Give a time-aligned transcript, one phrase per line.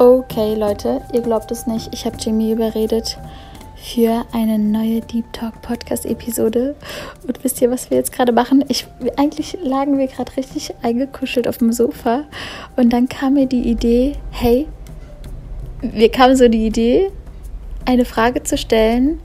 [0.00, 1.92] Okay, Leute, ihr glaubt es nicht.
[1.92, 3.18] Ich habe Jamie überredet
[3.74, 6.76] für eine neue Deep Talk Podcast Episode.
[7.26, 8.64] Und wisst ihr, was wir jetzt gerade machen?
[8.68, 12.26] Ich, eigentlich lagen wir gerade richtig eingekuschelt auf dem Sofa.
[12.76, 14.68] Und dann kam mir die Idee, hey,
[15.80, 17.10] wir kamen so die Idee,
[17.84, 19.18] eine Frage zu stellen,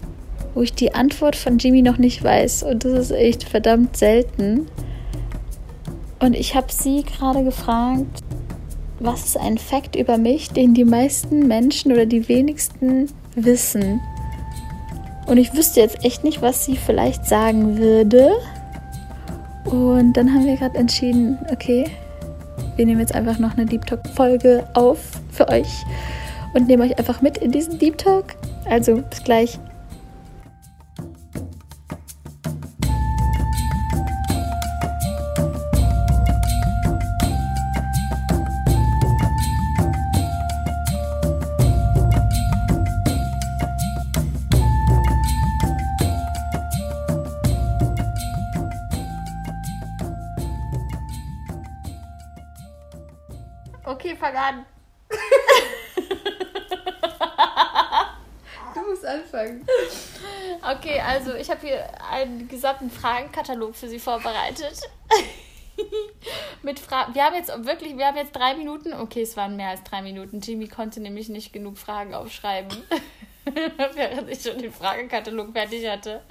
[0.56, 2.64] wo ich die Antwort von Jimmy noch nicht weiß.
[2.64, 4.66] Und das ist echt verdammt selten.
[6.20, 8.23] Und ich habe sie gerade gefragt,
[9.04, 14.00] was ist ein Fakt über mich, den die meisten Menschen oder die wenigsten wissen?
[15.28, 18.32] Und ich wüsste jetzt echt nicht, was sie vielleicht sagen würde.
[19.66, 21.86] Und dann haben wir gerade entschieden, okay,
[22.76, 25.00] wir nehmen jetzt einfach noch eine Deep Talk-Folge auf
[25.32, 25.84] für euch
[26.54, 28.36] und nehmen euch einfach mit in diesen Deep Talk.
[28.66, 29.60] Also bis gleich.
[62.84, 64.82] Einen Fragenkatalog für Sie vorbereitet.
[66.62, 67.16] Mit Fragen.
[67.16, 68.94] Wir haben jetzt wirklich, wir haben jetzt drei Minuten.
[68.94, 70.40] Okay, es waren mehr als drei Minuten.
[70.40, 72.78] Jimmy konnte nämlich nicht genug Fragen aufschreiben.
[73.94, 76.22] Während ich schon den Fragenkatalog fertig hatte.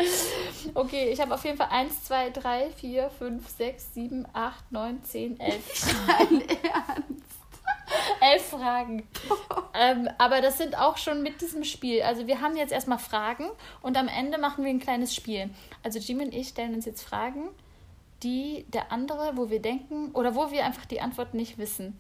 [0.75, 5.05] Okay, ich habe auf jeden Fall 1, 2, 3, 4, 5, 6, 7, 8, 9,
[5.05, 5.97] 10, 11.
[6.06, 7.11] Dein Ernst?
[8.23, 9.09] Elf Fragen.
[9.75, 12.03] ähm, aber das sind auch schon mit diesem Spiel.
[12.03, 15.51] Also wir haben jetzt erstmal Fragen und am Ende machen wir ein kleines Spiel.
[15.83, 17.48] Also Jimmy und ich stellen uns jetzt Fragen,
[18.23, 21.99] die der andere, wo wir denken, oder wo wir einfach die Antwort nicht wissen.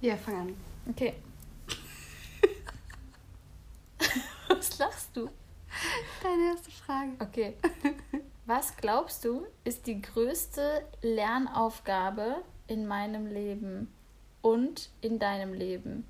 [0.00, 0.56] Ja, fang an.
[0.88, 1.12] Okay.
[4.48, 5.28] Was lachst du?
[6.22, 7.12] Deine erste Frage.
[7.18, 7.56] Okay.
[8.46, 12.36] Was glaubst du, ist die größte Lernaufgabe
[12.68, 13.92] in meinem Leben
[14.46, 16.06] und in deinem Leben?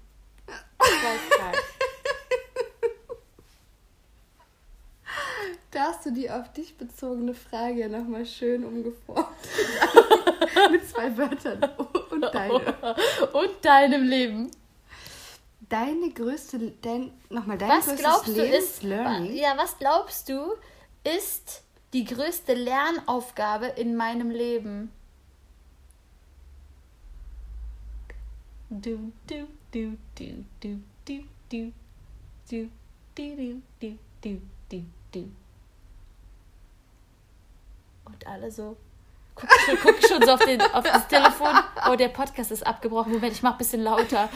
[0.79, 1.59] Zwei Fragen.
[5.71, 9.29] Da hast du die auf dich bezogene Frage ja nochmal schön umgeformt.
[10.71, 11.65] Mit zwei Wörtern.
[12.11, 12.97] Und deine.
[13.33, 14.51] Und deinem Leben.
[15.69, 19.35] Deine größte, dein, nochmal, dein Was größtes glaubst du ist, Lebenslearning?
[19.35, 20.55] ja, was glaubst du
[21.05, 24.93] ist die größte Lernaufgabe in meinem Leben?
[28.69, 31.73] Du, du, du, du, du, du, du, du,
[32.51, 32.71] du,
[33.15, 35.31] du, du, du, du, du.
[38.05, 38.77] Und alle so.
[39.37, 41.55] Guck schon, guck schon so auf, den, auf das Telefon.
[41.89, 43.13] Oh, der Podcast ist abgebrochen.
[43.13, 44.29] Moment, ich mach ein bisschen lauter.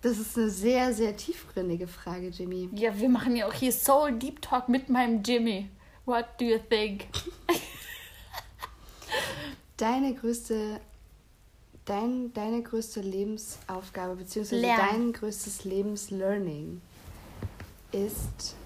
[0.00, 2.70] Das ist eine sehr, sehr tiefgründige Frage, Jimmy.
[2.72, 5.68] Ja, wir machen ja auch hier Soul Deep Talk mit meinem Jimmy.
[6.04, 7.06] What do you think?
[9.76, 10.80] Deine größte,
[11.84, 14.88] dein, deine größte Lebensaufgabe, beziehungsweise Lernen.
[14.90, 16.80] dein größtes Lebenslearning
[17.90, 18.56] ist.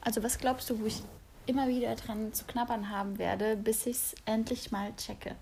[0.00, 1.02] Also, was glaubst du, wo ich
[1.46, 5.36] immer wieder dran zu knabbern haben werde, bis ich es endlich mal checke?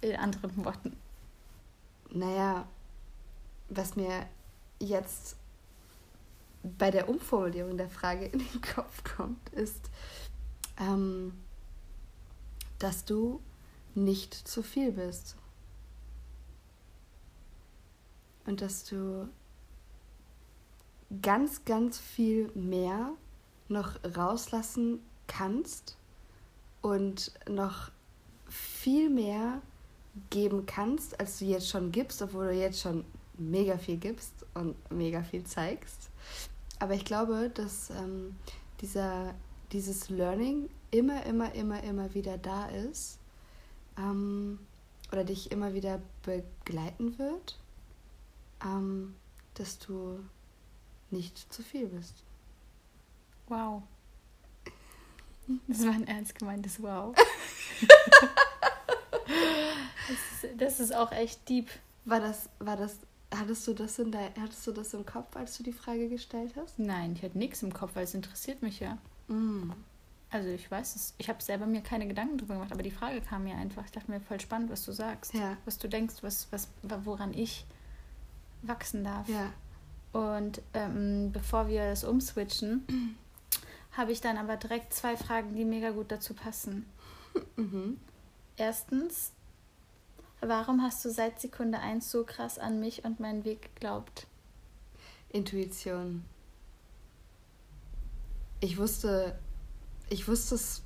[0.00, 0.96] In anderen Worten.
[2.10, 2.66] Naja,
[3.68, 4.26] was mir
[4.78, 5.36] jetzt
[6.62, 9.90] bei der Umformulierung der Frage in den Kopf kommt, ist,
[10.78, 11.32] ähm,
[12.78, 13.40] dass du
[13.94, 15.36] nicht zu viel bist.
[18.44, 19.28] Und dass du
[21.22, 23.12] ganz, ganz viel mehr
[23.68, 25.96] noch rauslassen kannst
[26.82, 27.90] und noch
[28.48, 29.60] viel mehr
[30.30, 33.04] geben kannst, als du jetzt schon gibst, obwohl du jetzt schon
[33.38, 36.10] mega viel gibst und mega viel zeigst.
[36.78, 38.36] Aber ich glaube, dass ähm,
[38.80, 39.34] dieser,
[39.72, 43.18] dieses Learning immer, immer, immer, immer wieder da ist
[43.98, 44.58] ähm,
[45.12, 47.58] oder dich immer wieder begleiten wird,
[48.64, 49.14] ähm,
[49.54, 50.20] dass du
[51.10, 52.14] nicht zu viel bist.
[53.48, 53.82] Wow.
[55.68, 57.14] Das war ein ernst gemeintes Wow.
[60.08, 61.68] das, ist, das ist auch echt deep.
[62.04, 62.98] War das, war das,
[63.32, 66.54] hattest du das in dein, hattest du das im Kopf, als du die Frage gestellt
[66.56, 66.78] hast?
[66.78, 68.98] Nein, ich hatte nichts im Kopf, weil es interessiert mich ja.
[69.28, 69.72] Mm.
[70.30, 73.20] Also ich weiß es, ich habe selber mir keine Gedanken drüber gemacht, aber die Frage
[73.20, 73.84] kam mir einfach.
[73.84, 75.34] Ich dachte mir, voll spannend, was du sagst.
[75.34, 75.56] Ja.
[75.64, 77.64] Was du denkst, was, was, woran ich
[78.62, 79.28] wachsen darf.
[79.28, 79.52] Ja.
[80.12, 83.16] Und ähm, bevor wir das umswitchen,
[83.92, 86.86] habe ich dann aber direkt zwei Fragen, die mega gut dazu passen.
[87.56, 88.00] Mhm.
[88.56, 89.32] Erstens,
[90.40, 94.26] warum hast du seit Sekunde 1 so krass an mich und meinen Weg geglaubt?
[95.28, 96.24] Intuition.
[98.66, 99.38] Ich wusste,
[100.10, 100.82] ich wusste es,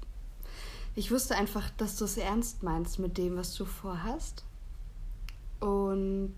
[0.95, 4.45] ich wusste einfach, dass du es ernst meinst mit dem, was du vorhast.
[5.61, 6.35] Und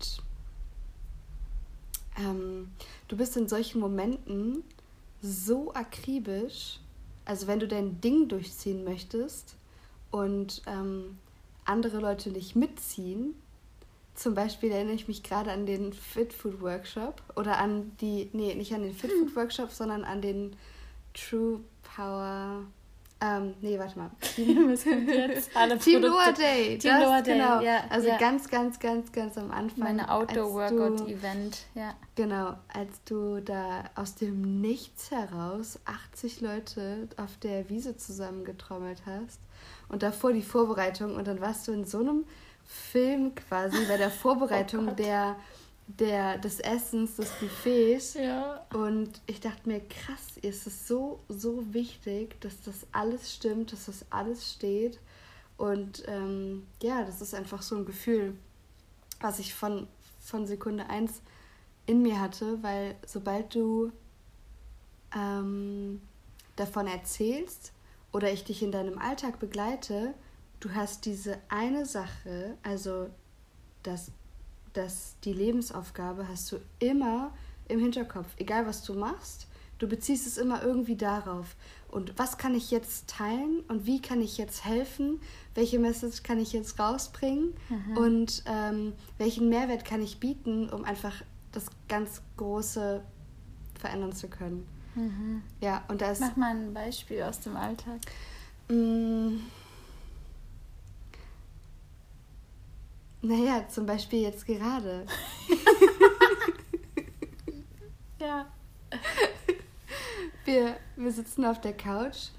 [2.17, 2.71] ähm,
[3.09, 4.63] du bist in solchen Momenten
[5.21, 6.79] so akribisch,
[7.25, 9.55] also wenn du dein Ding durchziehen möchtest
[10.11, 11.17] und ähm,
[11.65, 13.35] andere Leute nicht mitziehen,
[14.15, 18.55] zum Beispiel erinnere ich mich gerade an den Fit Food Workshop oder an die, nee,
[18.55, 20.55] nicht an den Fit Food Workshop, sondern an den
[21.13, 21.61] True
[21.95, 22.65] Power.
[23.23, 24.11] Ähm, nee, warte mal.
[24.35, 24.77] Team,
[25.53, 26.77] Alle Team Lower Day.
[26.77, 27.61] Team das, Lower Day, genau.
[27.61, 28.17] Ja, also ja.
[28.17, 29.79] ganz, ganz, ganz, ganz am Anfang.
[29.79, 31.93] Meine Outdoor-Workout-Event, ja.
[32.15, 39.39] Genau, als du da aus dem Nichts heraus 80 Leute auf der Wiese zusammengetrommelt hast
[39.87, 42.25] und davor die Vorbereitung und dann warst du in so einem
[42.65, 45.37] Film quasi bei der Vorbereitung oh der
[45.87, 48.15] der, des Essens, des Buffets.
[48.15, 48.65] Ja.
[48.73, 53.85] Und ich dachte mir, krass, ist es so, so wichtig, dass das alles stimmt, dass
[53.85, 54.99] das alles steht.
[55.57, 58.35] Und ähm, ja, das ist einfach so ein Gefühl,
[59.19, 59.87] was ich von,
[60.19, 61.21] von Sekunde 1
[61.85, 63.91] in mir hatte, weil sobald du
[65.15, 66.01] ähm,
[66.55, 67.71] davon erzählst
[68.11, 70.13] oder ich dich in deinem Alltag begleite,
[70.59, 73.09] du hast diese eine Sache, also
[73.83, 74.11] das
[74.73, 77.31] dass die Lebensaufgabe hast du immer
[77.67, 79.47] im Hinterkopf, egal was du machst,
[79.79, 81.55] du beziehst es immer irgendwie darauf.
[81.89, 85.21] Und was kann ich jetzt teilen und wie kann ich jetzt helfen?
[85.53, 87.53] Welche Message kann ich jetzt rausbringen?
[87.69, 87.97] Mhm.
[87.97, 91.21] Und ähm, welchen Mehrwert kann ich bieten, um einfach
[91.51, 93.03] das ganz Große
[93.79, 94.67] verändern zu können?
[94.95, 95.43] Mhm.
[95.61, 96.19] Ja, und das.
[96.19, 97.99] Mach mal ein Beispiel aus dem Alltag.
[98.69, 99.39] Mmh.
[103.23, 105.05] Naja, zum Beispiel jetzt gerade.
[108.19, 108.45] ja.
[110.43, 112.31] Wir, wir sitzen auf der Couch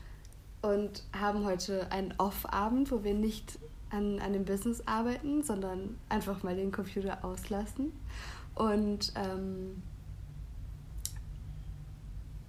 [0.60, 3.58] und haben heute einen Off-Abend, wo wir nicht
[3.88, 7.90] an, an dem Business arbeiten, sondern einfach mal den Computer auslassen.
[8.54, 9.82] Und ähm,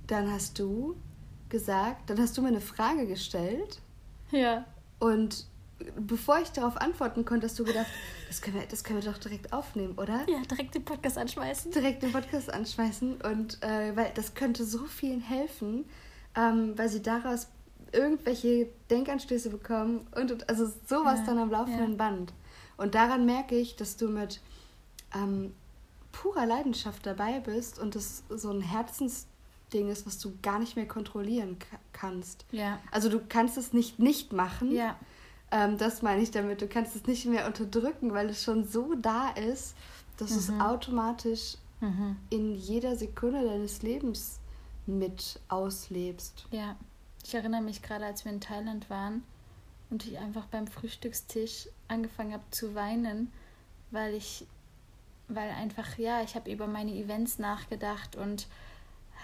[0.07, 0.97] dann hast du
[1.47, 3.79] gesagt, dann hast du mir eine Frage gestellt.
[4.31, 4.65] Ja.
[4.99, 5.47] Und
[5.97, 7.87] bevor ich darauf antworten konnte, hast du gedacht,
[8.27, 10.25] das können wir, das können wir doch direkt aufnehmen, oder?
[10.29, 11.71] Ja, direkt den Podcast anschmeißen.
[11.71, 15.85] Direkt den Podcast anschmeißen und äh, weil das könnte so vielen helfen,
[16.35, 17.47] ähm, weil sie daraus
[17.91, 21.97] irgendwelche Denkanstöße bekommen und, und also sowas ja, dann am laufenden ja.
[21.97, 22.33] Band.
[22.77, 24.41] Und daran merke ich, dass du mit
[25.13, 25.53] ähm,
[26.11, 30.87] purer Leidenschaft dabei bist und das so ein Herzensding ist, was du gar nicht mehr
[30.87, 31.57] kontrollieren
[31.93, 32.45] kannst.
[32.51, 32.79] Ja.
[32.91, 34.71] Also du kannst es nicht nicht machen.
[34.73, 34.97] Ja
[35.51, 36.61] ähm, das meine ich damit.
[36.61, 39.75] Du kannst es nicht mehr unterdrücken, weil es schon so da ist,
[40.17, 40.37] dass mhm.
[40.37, 42.17] es automatisch mhm.
[42.29, 44.39] in jeder Sekunde deines Lebens
[44.85, 46.45] mit auslebst.
[46.51, 46.75] Ja,
[47.23, 49.23] ich erinnere mich gerade, als wir in Thailand waren
[49.89, 53.31] und ich einfach beim Frühstückstisch angefangen habe zu weinen,
[53.91, 54.45] weil ich,
[55.27, 58.47] weil einfach, ja, ich habe über meine Events nachgedacht und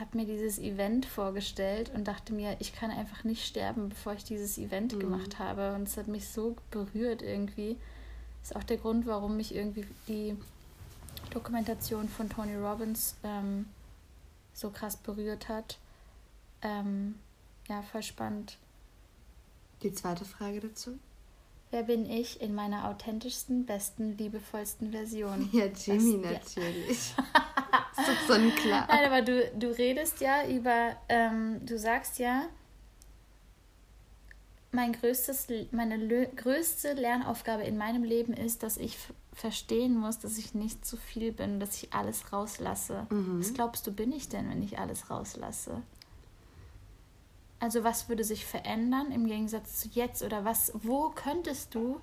[0.01, 4.25] habe mir dieses Event vorgestellt und dachte mir, ich kann einfach nicht sterben, bevor ich
[4.25, 5.00] dieses Event mhm.
[5.00, 5.74] gemacht habe.
[5.74, 7.77] Und es hat mich so berührt irgendwie.
[8.41, 10.36] Das ist auch der Grund, warum mich irgendwie die
[11.29, 13.67] Dokumentation von Tony Robbins ähm,
[14.53, 15.77] so krass berührt hat.
[16.62, 17.15] Ähm,
[17.70, 18.58] ja, voll spannend.
[19.84, 21.00] Die zweite Frage dazu?
[21.72, 25.50] Wer bin ich in meiner authentischsten, besten, liebevollsten Version?
[25.54, 27.13] Ja, Jimmy das, natürlich.
[27.18, 27.24] Ja.
[28.12, 28.88] ist sonnenklar.
[28.90, 32.44] Nein, aber du, du redest ja über, ähm, du sagst ja,
[34.72, 38.98] mein größtes, meine größte Lernaufgabe in meinem Leben ist, dass ich
[39.34, 43.08] verstehen muss, dass ich nicht zu viel bin, dass ich alles rauslasse.
[43.10, 43.40] Mhm.
[43.40, 45.82] Was glaubst du, bin ich denn, wenn ich alles rauslasse?
[47.62, 52.01] Also was würde sich verändern im Gegensatz zu jetzt oder was, wo könntest du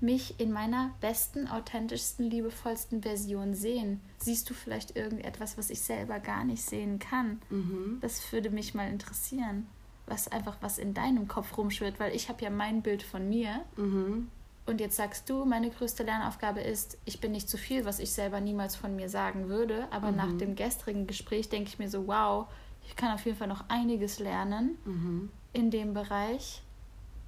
[0.00, 4.00] mich in meiner besten, authentischsten, liebevollsten Version sehen?
[4.18, 7.42] Siehst du vielleicht irgendetwas, was ich selber gar nicht sehen kann?
[7.50, 7.98] Mhm.
[8.00, 9.66] Das würde mich mal interessieren,
[10.06, 13.64] was einfach was in deinem Kopf rumschwirrt, weil ich habe ja mein Bild von mir.
[13.76, 14.28] Mhm.
[14.64, 18.12] Und jetzt sagst du, meine größte Lernaufgabe ist, ich bin nicht zu viel, was ich
[18.12, 19.88] selber niemals von mir sagen würde.
[19.90, 20.16] Aber mhm.
[20.16, 22.46] nach dem gestrigen Gespräch denke ich mir so, wow,
[22.88, 25.30] ich kann auf jeden Fall noch einiges lernen mhm.
[25.52, 26.62] in dem Bereich.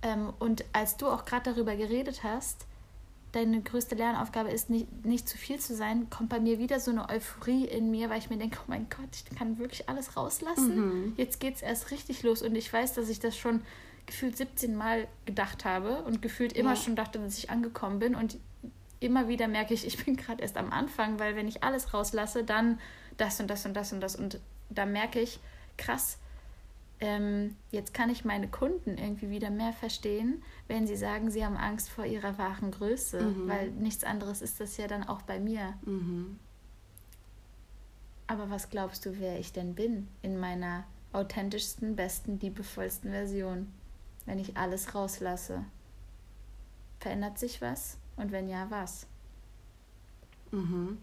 [0.02, 2.67] Ähm, und als du auch gerade darüber geredet hast,
[3.33, 6.90] deine größte Lernaufgabe ist, nicht, nicht zu viel zu sein, kommt bei mir wieder so
[6.90, 10.17] eine Euphorie in mir, weil ich mir denke, oh mein Gott, ich kann wirklich alles
[10.17, 10.76] rauslassen.
[10.76, 11.12] Mhm.
[11.17, 13.61] Jetzt geht es erst richtig los und ich weiß, dass ich das schon
[14.07, 16.76] gefühlt 17 Mal gedacht habe und gefühlt immer ja.
[16.76, 18.38] schon dachte, dass ich angekommen bin und
[18.99, 22.43] immer wieder merke ich, ich bin gerade erst am Anfang, weil wenn ich alles rauslasse,
[22.43, 22.81] dann
[23.19, 24.40] das und das und das und das und
[24.71, 25.38] da merke ich,
[25.81, 26.19] krass,
[27.01, 31.57] ähm, jetzt kann ich meine Kunden irgendwie wieder mehr verstehen, wenn sie sagen, sie haben
[31.57, 33.49] Angst vor ihrer wahren Größe, mhm.
[33.49, 35.75] weil nichts anderes ist das ja dann auch bei mir.
[35.85, 36.39] Mhm.
[38.27, 43.73] Aber was glaubst du, wer ich denn bin in meiner authentischsten, besten, liebevollsten Version,
[44.27, 45.65] wenn ich alles rauslasse?
[47.01, 47.97] Verändert sich was?
[48.17, 49.07] Und wenn ja, was?
[50.53, 50.99] Mhm.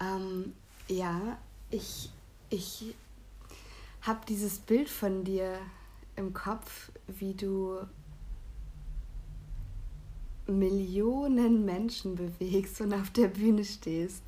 [0.00, 0.54] Ähm,
[0.86, 1.36] ja,
[1.70, 2.10] ich,
[2.50, 2.94] ich
[4.08, 5.58] habe dieses Bild von dir
[6.16, 7.78] im Kopf, wie du
[10.46, 14.22] Millionen Menschen bewegst und auf der Bühne stehst.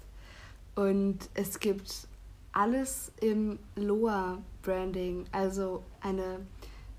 [0.76, 2.06] Und es gibt
[2.52, 6.40] alles im Loa-Branding, also eine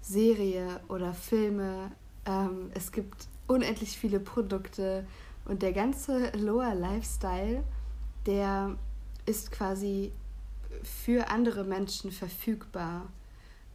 [0.01, 1.91] Serie oder Filme.
[2.25, 5.05] Ähm, es gibt unendlich viele Produkte
[5.45, 7.63] und der ganze Loa-Lifestyle,
[8.25, 8.75] der
[9.25, 10.11] ist quasi
[10.83, 13.07] für andere Menschen verfügbar.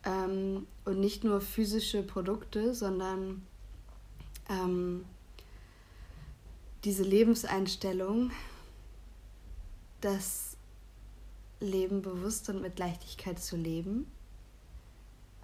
[0.05, 3.43] Ähm, und nicht nur physische Produkte, sondern
[4.49, 5.05] ähm,
[6.85, 8.31] diese Lebenseinstellung,
[10.01, 10.57] das
[11.59, 14.07] Leben bewusst und mit Leichtigkeit zu leben,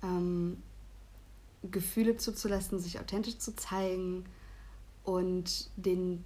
[0.03, 0.63] ähm,
[1.71, 4.25] Gefühle zuzulassen, sich authentisch zu zeigen
[5.05, 6.25] und den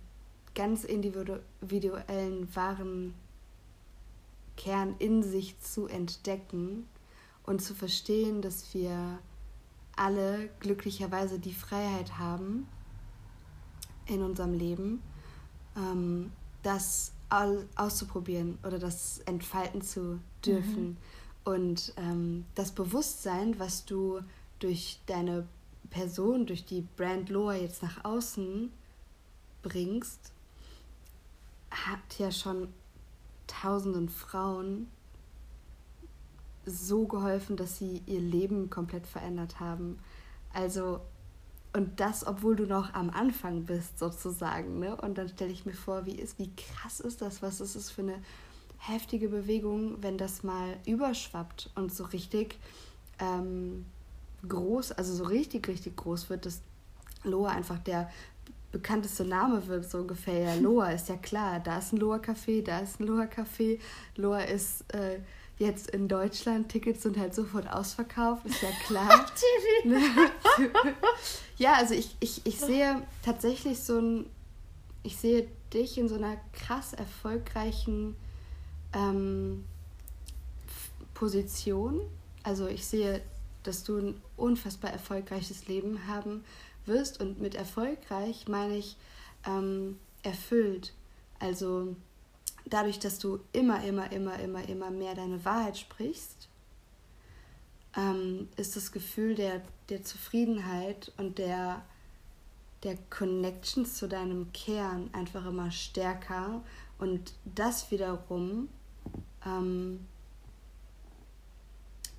[0.55, 3.15] ganz individuellen, wahren
[4.57, 6.87] Kern in sich zu entdecken
[7.45, 9.19] und zu verstehen, dass wir
[9.97, 12.69] alle glücklicherweise die Freiheit haben
[14.07, 15.03] in unserem Leben,
[15.77, 16.33] ähm,
[16.63, 17.13] das
[17.75, 20.91] auszuprobieren oder das entfalten zu dürfen.
[20.91, 20.97] Mhm.
[21.45, 24.21] Und ähm, das Bewusstsein, was du
[24.59, 25.47] durch deine
[25.91, 28.71] Person, durch die Brand Loa jetzt nach außen
[29.63, 30.33] bringst,
[31.71, 32.69] hat ja schon
[33.47, 34.89] tausenden Frauen
[36.65, 39.99] so geholfen, dass sie ihr Leben komplett verändert haben.
[40.53, 41.01] Also,
[41.73, 44.81] und das, obwohl du noch am Anfang bist, sozusagen.
[44.81, 44.97] Ne?
[44.97, 47.43] Und dann stelle ich mir vor, wie, ist, wie krass ist das?
[47.43, 48.21] Was ist es für eine
[48.79, 52.59] heftige Bewegung, wenn das mal überschwappt und so richtig
[53.19, 53.87] ähm,
[54.49, 56.61] groß, also so richtig, richtig groß wird, dass
[57.25, 58.11] Loa einfach der
[58.73, 60.41] bekannteste Name wird, so ungefähr.
[60.41, 61.61] Ja, Loa ist ja klar.
[61.61, 63.79] Da ist ein Loa-Café, da ist ein Loa-Café.
[64.17, 65.21] Loa ist äh,
[65.59, 66.69] jetzt in Deutschland.
[66.69, 69.27] Tickets sind halt sofort ausverkauft, ist ja klar.
[71.59, 74.27] ja, also ich, ich, ich sehe tatsächlich so ein.
[75.03, 78.17] Ich sehe dich in so einer krass erfolgreichen
[78.93, 79.65] ähm,
[81.15, 82.01] Position.
[82.43, 83.23] Also ich sehe,
[83.63, 86.45] dass du ein unfassbar erfolgreiches Leben haben
[86.87, 87.21] wirst.
[87.21, 88.97] Und mit erfolgreich meine ich
[89.47, 90.93] ähm, erfüllt.
[91.39, 91.97] Also
[92.65, 96.49] dadurch, dass du immer, immer, immer, immer, immer mehr deine Wahrheit sprichst,
[97.97, 101.85] ähm, ist das Gefühl der, der Zufriedenheit und der,
[102.83, 106.63] der Connections zu deinem Kern einfach immer stärker.
[106.99, 108.69] Und das wiederum
[109.45, 110.07] ähm,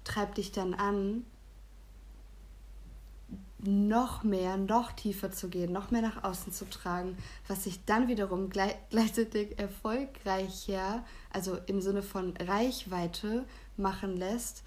[0.04, 1.26] treibt dich dann an,
[3.60, 8.08] noch mehr, noch tiefer zu gehen, noch mehr nach außen zu tragen, was sich dann
[8.08, 13.46] wiederum gleich, gleichzeitig erfolgreicher, also im Sinne von Reichweite
[13.76, 14.64] machen lässt.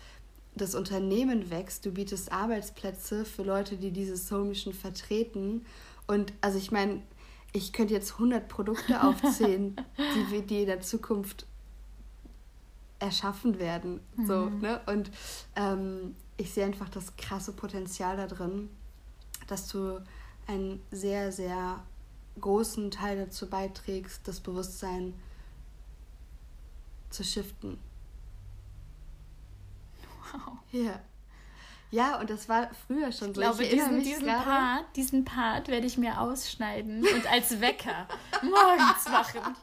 [0.57, 5.65] Das Unternehmen wächst, du bietest Arbeitsplätze für Leute, die diese Soul Mission vertreten.
[6.09, 7.03] Und also ich meine,
[7.53, 9.77] ich könnte jetzt 100 Produkte aufzählen,
[10.33, 11.47] die, die in der Zukunft
[12.99, 14.01] erschaffen werden.
[14.27, 14.61] So, mhm.
[14.61, 14.81] ne?
[14.87, 15.11] Und
[15.55, 18.69] ähm, ich sehe einfach das krasse Potenzial da drin
[19.51, 20.01] dass du
[20.47, 21.83] einen sehr, sehr
[22.41, 25.15] großen Teil dazu beiträgst, das Bewusstsein
[27.11, 27.79] zu shiften.
[30.33, 30.59] Wow.
[30.73, 31.01] Ja.
[31.93, 33.41] Ja, und das war früher schon ich so.
[33.41, 38.07] Glaube, ich glaube, diesen, diesen Part, diesen Part werde ich mir ausschneiden und als Wecker
[38.43, 39.57] morgens machen.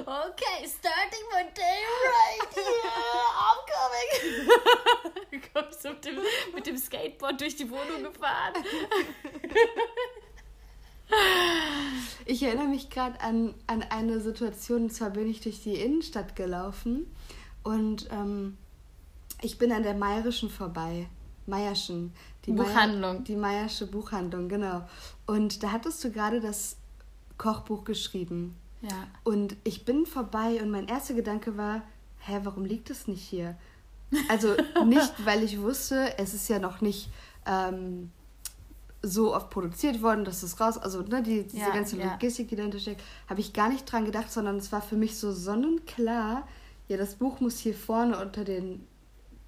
[0.00, 2.90] Okay, starting my day right here.
[3.38, 4.50] I'm coming.
[5.30, 6.18] Du kommst mit dem,
[6.54, 8.54] mit dem Skateboard durch die Wohnung gefahren.
[12.24, 16.34] Ich erinnere mich gerade an, an eine Situation, und zwar bin ich durch die Innenstadt
[16.34, 17.14] gelaufen
[17.62, 18.56] und ähm,
[19.42, 21.08] ich bin an der Mayerischen vorbei.
[21.46, 22.12] Meierschen.
[22.46, 23.16] Die Buchhandlung.
[23.16, 24.86] Meier, die Meiersche Buchhandlung, genau.
[25.26, 26.76] Und da hattest du gerade das
[27.38, 28.56] Kochbuch geschrieben.
[28.82, 29.06] Ja.
[29.22, 31.82] Und ich bin vorbei und mein erster Gedanke war,
[32.20, 33.56] hä, warum liegt es nicht hier?
[34.28, 37.08] Also nicht, weil ich wusste, es ist ja noch nicht
[37.46, 38.10] ähm,
[39.02, 42.12] so oft produziert worden, dass es raus, also ne, die, diese Ja, ganze ja.
[42.12, 45.18] Logistik, die dahinter steckt, habe ich gar nicht dran gedacht, sondern es war für mich
[45.18, 46.46] so sonnenklar,
[46.88, 48.86] ja, das Buch muss hier vorne unter den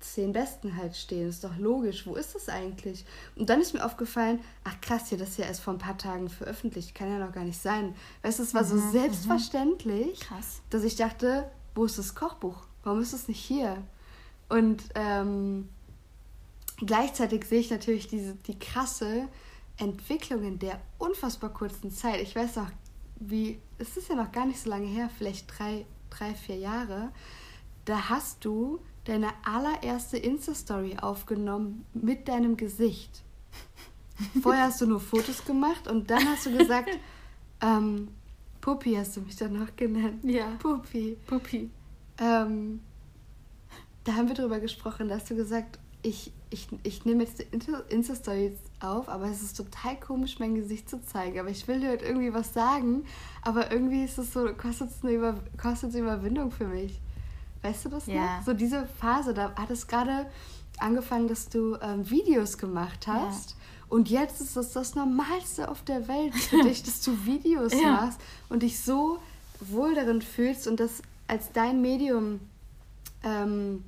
[0.01, 1.29] zehn Besten halt stehen.
[1.29, 2.07] Ist doch logisch.
[2.07, 3.05] Wo ist das eigentlich?
[3.37, 5.99] Und dann ist mir aufgefallen, ach krass, hier, das ist ja erst vor ein paar
[5.99, 6.95] Tagen veröffentlicht.
[6.95, 7.95] Kann ja noch gar nicht sein.
[8.23, 10.61] Weißt du, es war so Mhm, selbstverständlich, Krass.
[10.71, 12.67] dass ich dachte, wo ist das Kochbuch?
[12.85, 13.83] Warum ist es nicht hier?
[14.49, 15.69] Und ähm,
[16.79, 19.29] gleichzeitig sehe ich natürlich diese, die krasse
[19.79, 22.21] Entwicklung in der unfassbar kurzen Zeit.
[22.21, 22.71] Ich weiß noch,
[23.17, 27.11] wie, es ist ja noch gar nicht so lange her, vielleicht drei, drei vier Jahre.
[27.85, 33.23] Da hast du deine allererste Insta-Story aufgenommen mit deinem Gesicht.
[34.43, 36.91] Vorher hast du nur Fotos gemacht und dann hast du gesagt,
[37.61, 38.09] ähm,
[38.61, 40.25] Puppi hast du mich dann noch genannt.
[40.25, 40.53] Ja.
[40.59, 41.17] Puppi.
[41.27, 41.71] Puppi.
[42.19, 42.81] Ähm,
[44.05, 47.45] da haben wir drüber gesprochen, da hast du gesagt, ich, ich, ich nehme jetzt die
[47.45, 51.39] Insta- Insta-Stories auf, aber es ist total komisch, mein Gesicht zu zeigen.
[51.39, 53.05] Aber ich will dir heute irgendwie was sagen,
[53.43, 55.35] aber irgendwie ist es so, kostet es eine, Über,
[55.95, 57.01] Überwindung für mich.
[57.63, 58.39] Weißt du das Ja.
[58.39, 58.45] noch?
[58.47, 60.27] So diese Phase, da hat es gerade
[60.79, 63.57] angefangen, dass du ähm, Videos gemacht hast.
[63.89, 67.93] Und jetzt ist das das Normalste auf der Welt für dich, dass du Videos Ja.
[67.93, 69.19] machst und dich so
[69.61, 72.41] wohl darin fühlst und das als dein Medium
[73.25, 73.85] ähm,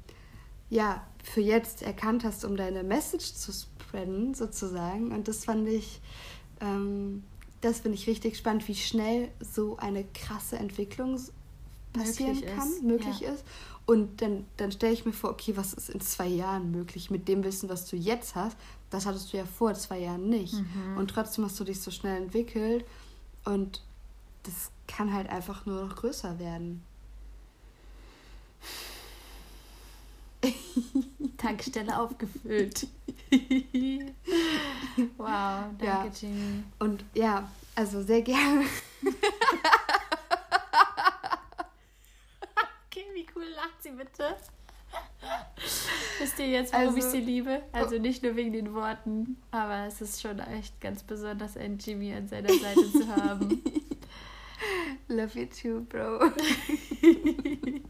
[0.71, 5.13] ja, für jetzt erkannt hast, um deine Message zu spreaden, sozusagen.
[5.13, 6.01] Und das fand ich,
[6.61, 7.23] ähm,
[7.61, 11.19] das finde ich richtig spannend, wie schnell so eine krasse Entwicklung
[11.93, 13.33] passieren Möglich kann, ist, möglich ja.
[13.33, 13.45] ist.
[13.87, 17.27] Und dann, dann stelle ich mir vor, okay, was ist in zwei Jahren möglich mit
[17.27, 18.57] dem Wissen, was du jetzt hast?
[18.91, 20.55] Das hattest du ja vor zwei Jahren nicht.
[20.55, 20.99] Mhm.
[20.99, 22.85] Und trotzdem hast du dich so schnell entwickelt.
[23.45, 23.83] Und
[24.43, 26.83] das kann halt einfach nur noch größer werden.
[31.39, 32.87] Tankstelle aufgefüllt.
[35.17, 36.07] wow, danke, Ja.
[36.21, 36.63] Jimmy.
[36.79, 38.65] Und ja, also sehr gerne.
[42.91, 44.37] Okay, wie cool lacht sie bitte?
[46.19, 47.63] Wisst ihr jetzt, warum ich Also- sie liebe?
[47.73, 52.13] Also nicht nur wegen den Worten, aber es ist schon echt ganz besonders, einen Jimmy
[52.15, 53.63] an seiner Seite zu haben.
[55.09, 56.33] Love you too, Bro.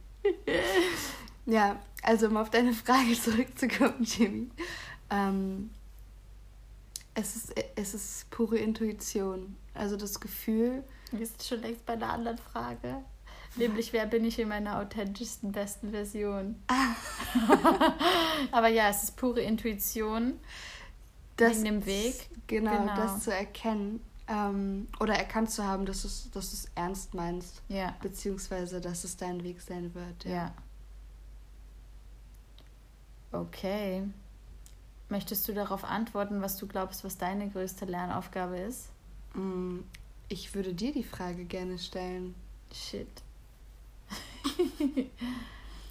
[1.47, 4.51] ja, also um auf deine Frage zurückzukommen, Jimmy.
[5.11, 5.71] Ähm,
[7.15, 9.57] es, ist, es ist pure Intuition.
[9.75, 13.03] Also das Gefühl, Wir sind schon längst bei einer anderen Frage.
[13.59, 16.57] Nämlich, wer bin ich in meiner authentischsten, besten Version?
[18.53, 20.39] aber ja, es ist pure Intuition.
[21.37, 22.29] das, Wegen dem Weg.
[22.47, 22.97] Genau, Genau.
[22.97, 27.95] das zu erkennen ähm, oder erkannt zu haben, dass du es dass ernst meinst, Ja.
[28.03, 30.25] beziehungsweise dass es dein Weg sein wird.
[30.25, 30.55] Ja.
[33.33, 34.05] Okay.
[35.11, 38.91] Möchtest du darauf antworten, was du glaubst, was deine größte Lernaufgabe ist?
[39.35, 39.79] Mm,
[40.29, 42.35] Ich würde dir die Frage gerne stellen.
[42.73, 43.09] Shit.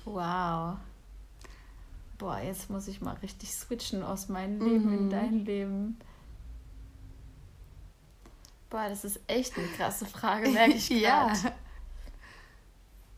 [0.05, 0.77] wow.
[2.17, 5.09] Boah, jetzt muss ich mal richtig switchen aus meinem Leben in Mhm.
[5.09, 5.99] dein Leben.
[8.69, 11.33] Boah, das ist echt eine krasse Frage, merke ich gerade.
[11.43, 11.51] Ja.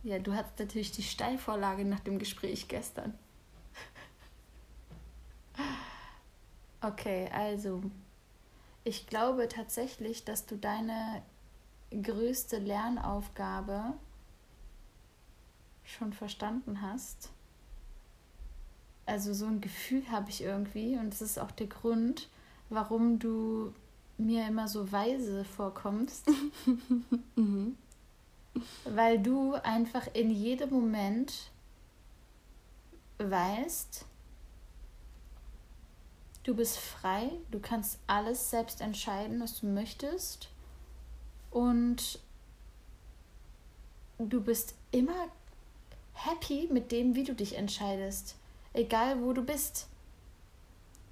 [0.03, 3.13] Ja, du hattest natürlich die Steilvorlage nach dem Gespräch gestern.
[6.81, 7.81] Okay, also
[8.85, 11.21] ich glaube tatsächlich, dass du deine
[11.91, 13.93] größte Lernaufgabe
[15.89, 17.29] schon verstanden hast.
[19.05, 22.29] Also so ein Gefühl habe ich irgendwie und das ist auch der Grund,
[22.69, 23.73] warum du
[24.17, 26.27] mir immer so weise vorkommst.
[27.35, 27.77] Mhm.
[28.83, 31.51] Weil du einfach in jedem Moment
[33.19, 34.05] weißt,
[36.43, 40.49] du bist frei, du kannst alles selbst entscheiden, was du möchtest.
[41.51, 42.19] Und
[44.17, 45.29] du bist immer
[46.25, 48.35] happy mit dem, wie du dich entscheidest.
[48.73, 49.87] Egal wo du bist.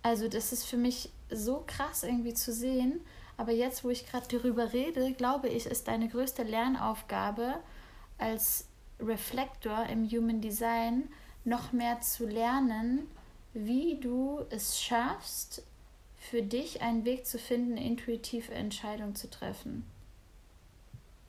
[0.04, 3.02] Also das ist für mich so krass irgendwie zu sehen.
[3.36, 7.56] Aber jetzt, wo ich gerade darüber rede, glaube ich, ist deine größte Lernaufgabe
[8.18, 8.68] als
[9.00, 11.10] Reflektor im Human Design
[11.44, 13.08] noch mehr zu lernen,
[13.54, 15.64] wie du es schaffst,
[16.18, 19.86] für dich einen Weg zu finden, intuitive Entscheidungen zu treffen,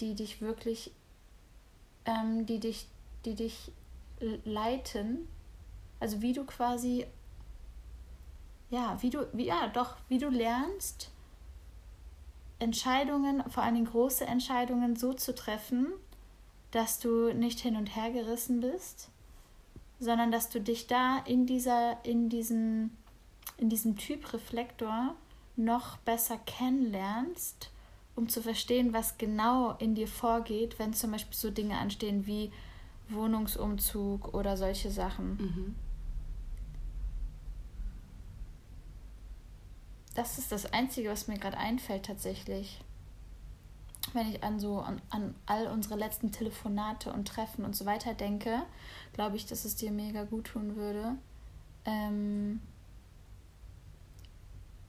[0.00, 0.92] die dich wirklich,
[2.04, 2.88] ähm, die dich,
[3.24, 3.72] die dich
[4.44, 5.28] leiten,
[6.00, 7.06] also wie du quasi,
[8.70, 11.10] ja, wie du, wie, ja, doch, wie du lernst,
[12.58, 15.92] Entscheidungen, vor allem große Entscheidungen, so zu treffen,
[16.70, 19.08] dass du nicht hin und her gerissen bist,
[20.00, 22.90] sondern dass du dich da in dieser, in diesem,
[23.56, 25.14] in diesem Typ Reflektor
[25.56, 27.70] noch besser kennenlernst,
[28.16, 32.52] um zu verstehen, was genau in dir vorgeht, wenn zum Beispiel so Dinge anstehen wie
[33.08, 35.36] Wohnungsumzug oder solche Sachen.
[35.36, 35.74] Mhm.
[40.14, 42.80] Das ist das Einzige, was mir gerade einfällt tatsächlich.
[44.14, 48.14] Wenn ich an so an, an all unsere letzten Telefonate und Treffen und so weiter
[48.14, 48.62] denke,
[49.12, 51.16] glaube ich, dass es dir mega gut tun würde.
[51.84, 52.60] Ähm,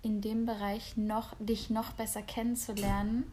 [0.01, 3.31] in dem Bereich noch dich noch besser kennenzulernen,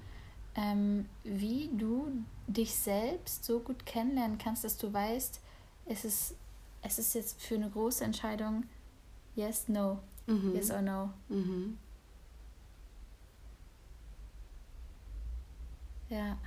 [0.57, 2.11] ähm, wie du
[2.47, 5.41] dich selbst so gut kennenlernen kannst, dass du weißt,
[5.87, 6.35] es ist,
[6.83, 8.65] es ist jetzt für eine große Entscheidung
[9.35, 10.55] yes, no, mhm.
[10.55, 11.11] yes or no.
[11.29, 11.79] Mhm.
[16.09, 16.39] Ja.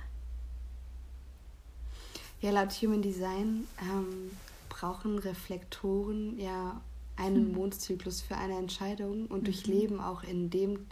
[2.40, 4.30] Ja, laut Human Design ähm,
[4.70, 6.80] brauchen Reflektoren ja
[7.16, 7.52] einen hm.
[7.52, 9.44] Mondzyklus für eine Entscheidung und mhm.
[9.44, 10.86] durchleben auch in dem,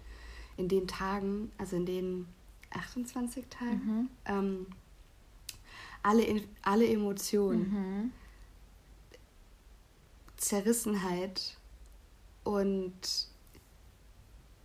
[0.58, 2.26] in den Tagen, also in den
[2.70, 4.10] 28 Tagen, mhm.
[4.26, 4.66] ähm,
[6.02, 8.12] alle, alle Emotionen, mhm.
[10.36, 11.56] Zerrissenheit
[12.44, 13.28] und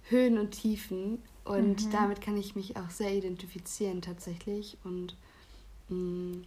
[0.10, 1.22] Höhen und Tiefen.
[1.44, 1.92] Und mhm.
[1.92, 4.78] damit kann ich mich auch sehr identifizieren tatsächlich.
[4.84, 5.16] Und
[5.89, 6.46] mh, mm,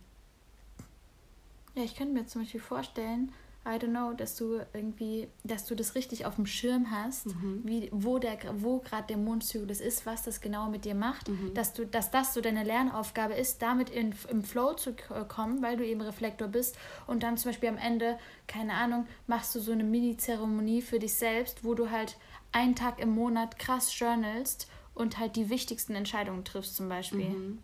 [1.75, 3.33] ja, ich könnte mir zum Beispiel vorstellen,
[3.67, 7.63] I don't know, dass du irgendwie, dass du das richtig auf dem Schirm hast, mhm.
[7.65, 11.53] wie, wo, der, wo gerade der Mondzyklus ist, was das genau mit dir macht, mhm.
[11.53, 14.95] dass, du, dass das so deine Lernaufgabe ist, damit in, im Flow zu
[15.29, 19.55] kommen, weil du eben Reflektor bist und dann zum Beispiel am Ende, keine Ahnung, machst
[19.55, 22.17] du so eine Mini-Zeremonie für dich selbst, wo du halt
[22.53, 27.31] einen Tag im Monat krass journalst und halt die wichtigsten Entscheidungen triffst zum Beispiel.
[27.31, 27.59] Mhm.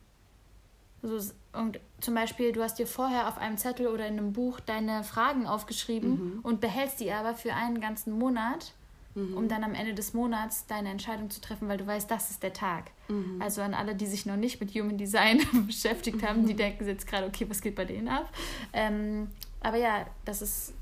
[1.02, 1.18] So,
[1.52, 5.02] und zum Beispiel, du hast dir vorher auf einem Zettel oder in einem Buch deine
[5.02, 6.40] Fragen aufgeschrieben mhm.
[6.42, 8.72] und behältst die aber für einen ganzen Monat,
[9.16, 9.36] mhm.
[9.36, 12.42] um dann am Ende des Monats deine Entscheidung zu treffen, weil du weißt, das ist
[12.44, 12.92] der Tag.
[13.08, 13.42] Mhm.
[13.42, 17.06] Also an alle, die sich noch nicht mit Human Design beschäftigt haben, die denken jetzt
[17.06, 18.32] gerade, okay, was geht bei denen ab?
[18.72, 19.28] Ähm,
[19.60, 20.72] aber ja, das ist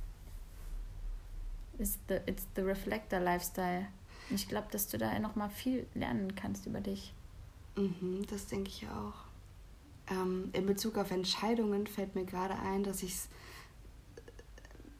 [1.78, 3.86] it's the, it's the Reflector Lifestyle.
[4.32, 7.12] Ich glaube, dass du da noch mal viel lernen kannst über dich.
[7.76, 9.29] Mhm, das denke ich auch.
[10.10, 13.28] Ähm, in Bezug auf Entscheidungen fällt mir gerade ein, dass ich es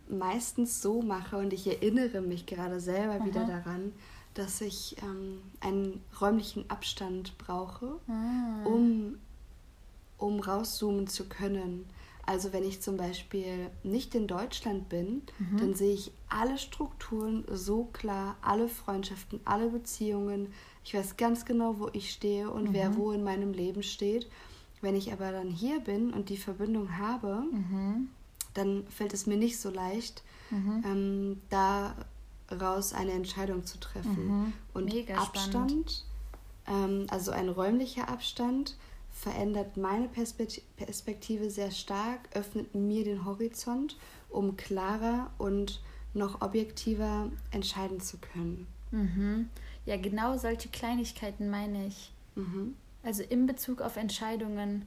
[0.09, 3.25] meistens so mache und ich erinnere mich gerade selber Aha.
[3.25, 3.93] wieder daran,
[4.35, 8.65] dass ich ähm, einen räumlichen Abstand brauche, ah.
[8.65, 9.19] um,
[10.19, 11.87] um rauszoomen zu können.
[12.27, 15.57] Also wenn ich zum Beispiel nicht in Deutschland bin, mhm.
[15.59, 20.53] dann sehe ich alle Strukturen so klar, alle Freundschaften, alle Beziehungen.
[20.85, 22.73] Ich weiß ganz genau, wo ich stehe und mhm.
[22.75, 24.29] wer wo in meinem Leben steht.
[24.81, 28.09] Wenn ich aber dann hier bin und die Verbindung habe, mhm.
[28.55, 30.85] dann fällt es mir nicht so leicht, mhm.
[30.87, 31.43] ähm,
[32.49, 34.27] daraus eine Entscheidung zu treffen.
[34.27, 34.53] Mhm.
[34.73, 36.05] Und Mega Abstand,
[36.67, 38.77] ähm, also ein räumlicher Abstand,
[39.11, 43.99] verändert meine Perspektive sehr stark, öffnet mir den Horizont,
[44.31, 45.83] um klarer und
[46.15, 48.67] noch objektiver entscheiden zu können.
[48.91, 49.49] Mhm.
[49.85, 52.13] Ja, genau solche Kleinigkeiten meine ich.
[52.35, 52.75] Mhm.
[53.03, 54.87] Also in Bezug auf Entscheidungen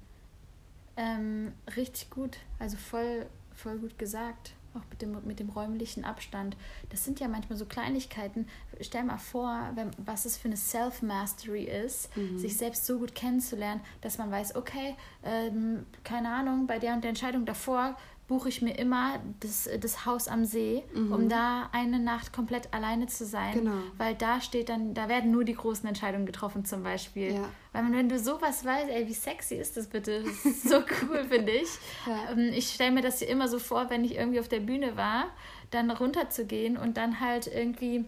[0.97, 4.53] ähm, richtig gut, also voll, voll gut gesagt.
[4.75, 6.57] Auch mit dem, mit dem räumlichen Abstand.
[6.89, 8.47] Das sind ja manchmal so Kleinigkeiten.
[8.81, 12.39] Stell mal vor, wenn, was es für eine Self-Mastery ist, mhm.
[12.39, 17.03] sich selbst so gut kennenzulernen, dass man weiß, okay, ähm, keine Ahnung, bei der und
[17.03, 17.95] der Entscheidung davor
[18.27, 21.11] buche ich mir immer das, das Haus am See, mhm.
[21.11, 23.53] um da eine Nacht komplett alleine zu sein.
[23.53, 23.77] Genau.
[23.97, 27.33] Weil da steht dann, da werden nur die großen Entscheidungen getroffen zum Beispiel.
[27.33, 27.49] Ja.
[27.73, 30.23] Weil wenn du sowas weißt, ey, wie sexy ist das bitte?
[30.23, 31.67] Das ist so cool, finde ich.
[32.07, 32.31] Ja.
[32.31, 35.25] Ähm, ich stelle mir das immer so vor, wenn ich irgendwie auf der Bühne war,
[35.71, 38.05] dann runterzugehen und dann halt irgendwie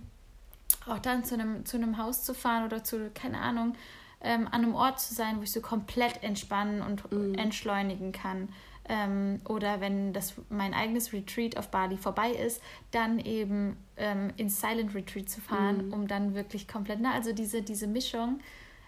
[0.88, 3.76] auch dann zu einem, zu einem Haus zu fahren oder zu, keine Ahnung,
[4.22, 7.36] ähm, an einem Ort zu sein, wo ich so komplett entspannen und mhm.
[7.36, 8.50] entschleunigen kann.
[8.88, 14.62] Ähm, oder wenn das mein eigenes Retreat auf Bali vorbei ist, dann eben ähm, ins
[14.62, 15.94] Silent Retreat zu fahren, mhm.
[15.94, 18.40] um dann wirklich komplett, na, also diese, diese Mischung.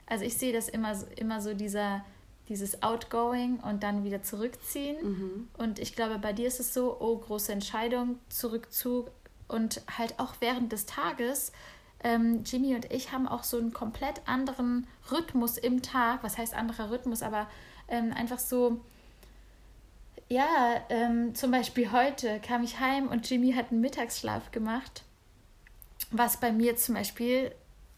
[0.05, 2.05] Also ich sehe das immer, immer so dieser,
[2.47, 4.97] dieses Outgoing und dann wieder zurückziehen.
[5.01, 5.47] Mhm.
[5.57, 9.09] Und ich glaube, bei dir ist es so, oh, große Entscheidung, Zurückzug
[9.47, 11.51] und halt auch während des Tages.
[12.03, 16.23] Ähm, Jimmy und ich haben auch so einen komplett anderen Rhythmus im Tag.
[16.23, 17.23] Was heißt anderer Rhythmus?
[17.23, 17.47] Aber
[17.87, 18.79] ähm, einfach so,
[20.29, 25.03] ja, ähm, zum Beispiel heute kam ich heim und Jimmy hat einen Mittagsschlaf gemacht,
[26.11, 27.51] was bei mir zum Beispiel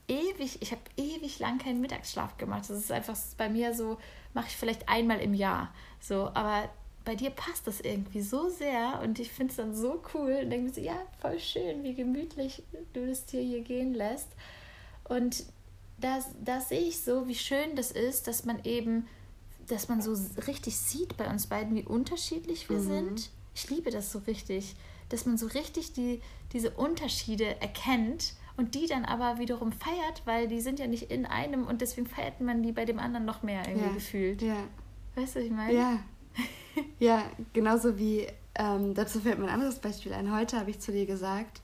[0.08, 2.70] ewig, ich habe ewig lang keinen Mittagsschlaf gemacht.
[2.70, 3.98] Das ist einfach bei mir so,
[4.34, 5.74] mache ich vielleicht einmal im Jahr.
[6.00, 6.70] So, aber
[7.06, 10.50] bei dir passt das irgendwie so sehr und ich finde es dann so cool und
[10.50, 12.63] denke mir so, ja, voll schön, wie gemütlich
[12.94, 14.28] du das dir hier gehen lässt.
[15.06, 15.46] Und
[15.98, 19.08] da das sehe ich so, wie schön das ist, dass man eben,
[19.71, 20.15] dass man so
[20.47, 22.88] richtig sieht bei uns beiden, wie unterschiedlich wir mhm.
[22.88, 23.29] sind.
[23.55, 24.75] Ich liebe das so richtig,
[25.10, 26.21] dass man so richtig die,
[26.53, 31.25] diese Unterschiede erkennt und die dann aber wiederum feiert, weil die sind ja nicht in
[31.25, 33.93] einem und deswegen feiert man die bei dem anderen noch mehr irgendwie ja.
[33.93, 34.41] gefühlt.
[34.41, 34.58] Ja.
[35.15, 35.73] Weißt du, was ich meine?
[35.73, 35.99] Ja.
[36.99, 40.34] ja, genauso wie, ähm, dazu fällt mir ein anderes Beispiel ein.
[40.34, 41.62] Heute habe ich zu dir gesagt,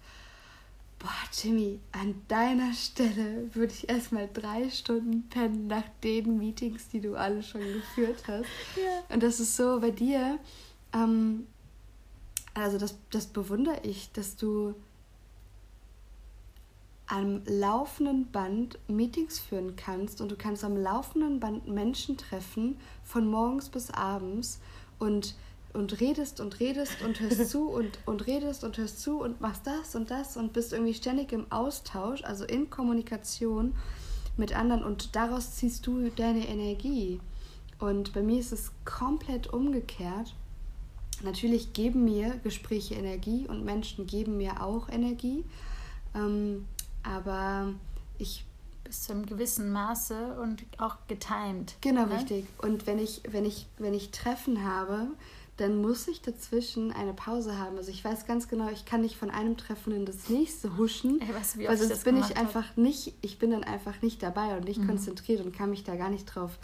[1.00, 7.02] boah, Jimmy, an deiner Stelle würde ich erstmal drei Stunden pennen nach den Meetings, die
[7.02, 8.46] du alle schon geführt hast.
[8.76, 9.14] Ja.
[9.14, 10.40] Und das ist so bei dir,
[10.94, 11.48] ähm,
[12.54, 14.76] also das, das bewundere ich, dass du
[17.08, 23.28] am laufenden Band Meetings führen kannst und du kannst am laufenden Band Menschen treffen, von
[23.28, 24.60] morgens bis abends
[24.98, 25.36] und,
[25.76, 29.68] und redest und redest und hörst zu und, und redest und hörst zu und machst
[29.68, 33.76] das und das und bist irgendwie ständig im Austausch, also in Kommunikation
[34.38, 37.20] mit anderen und daraus ziehst du deine Energie.
[37.80, 40.34] Und bei mir ist es komplett umgekehrt.
[41.24, 45.44] Natürlich geben mir Gespräche Energie und Menschen geben mir auch Energie.
[46.14, 46.66] Ähm,
[47.04, 47.74] aber
[48.18, 48.46] ich
[48.86, 51.76] bis zu einem gewissen Maße und auch getimed.
[51.82, 52.16] Genau, ne?
[52.16, 52.46] richtig.
[52.60, 55.08] Und wenn ich, wenn ich, wenn ich Treffen habe,
[55.58, 57.78] dann muss ich dazwischen eine Pause haben.
[57.78, 61.22] Also ich weiß ganz genau, ich kann nicht von einem Treffen in das nächste huschen.
[61.22, 62.78] Ey, weißt du, weil sonst bin ich einfach hab?
[62.78, 64.88] nicht, ich bin dann einfach nicht dabei und nicht mhm.
[64.88, 66.58] konzentriert und kann mich da gar nicht drauf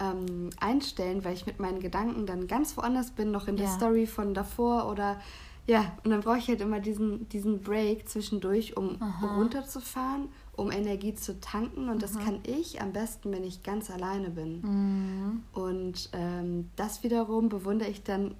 [0.00, 3.72] ähm, einstellen, weil ich mit meinen Gedanken dann ganz woanders bin, noch in der ja.
[3.72, 5.20] Story von davor oder
[5.66, 9.36] ja, und dann brauche ich halt immer diesen, diesen Break zwischendurch, um Aha.
[9.36, 10.28] runterzufahren,
[10.60, 11.88] um Energie zu tanken.
[11.88, 14.60] Und das kann ich am besten, wenn ich ganz alleine bin.
[14.60, 15.42] Mhm.
[15.54, 18.34] Und ähm, das wiederum bewundere ich dann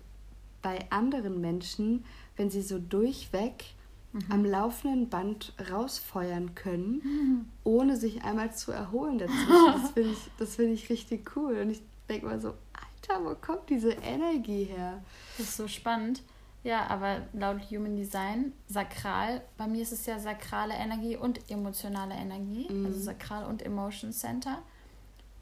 [0.60, 2.04] bei anderen Menschen,
[2.36, 3.64] wenn sie so durchweg
[4.12, 4.24] mhm.
[4.28, 7.46] am laufenden Band rausfeuern können, mhm.
[7.64, 9.48] ohne sich einmal zu erholen dazwischen.
[9.80, 11.56] Das finde ich, find ich richtig cool.
[11.56, 15.02] Und ich denke mal so, Alter, wo kommt diese Energie her?
[15.38, 16.22] Das ist so spannend.
[16.62, 22.14] Ja, aber laut Human Design, sakral, bei mir ist es ja sakrale Energie und emotionale
[22.14, 22.86] Energie, mhm.
[22.86, 24.62] also sakral und Emotion Center.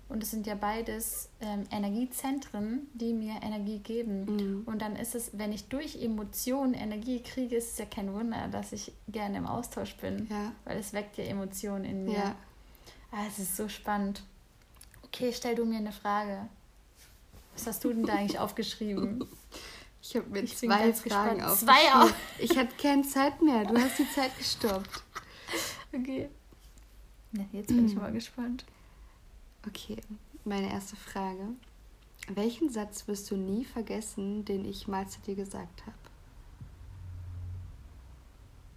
[0.08, 4.24] Und es sind ja beides ähm, Energiezentren, die mir Energie geben.
[4.24, 4.62] Mhm.
[4.64, 8.48] Und dann ist es, wenn ich durch Emotionen Energie kriege, ist es ja kein Wunder,
[8.48, 10.26] dass ich gerne im Austausch bin.
[10.30, 10.52] Ja.
[10.64, 12.14] Weil es weckt ja Emotionen in mir.
[12.14, 12.36] Ja.
[13.10, 14.22] Ah, es ist so spannend.
[15.02, 16.48] Okay, stell du mir eine Frage.
[17.54, 19.26] Was hast du denn da eigentlich aufgeschrieben?
[20.00, 21.58] Ich habe mir ich zwei Fragen auf.
[21.58, 22.10] Zwei auch.
[22.38, 23.64] Ich hatte keine Zeit mehr.
[23.64, 25.02] Du hast die Zeit gestoppt.
[25.90, 26.28] Okay.
[27.32, 28.66] Ja, jetzt bin ich mal gespannt.
[29.66, 29.96] Okay,
[30.44, 31.48] meine erste Frage.
[32.28, 35.96] Welchen Satz wirst du nie vergessen, den ich mal zu dir gesagt habe?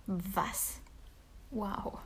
[0.07, 0.79] Was?
[1.49, 1.99] Wow.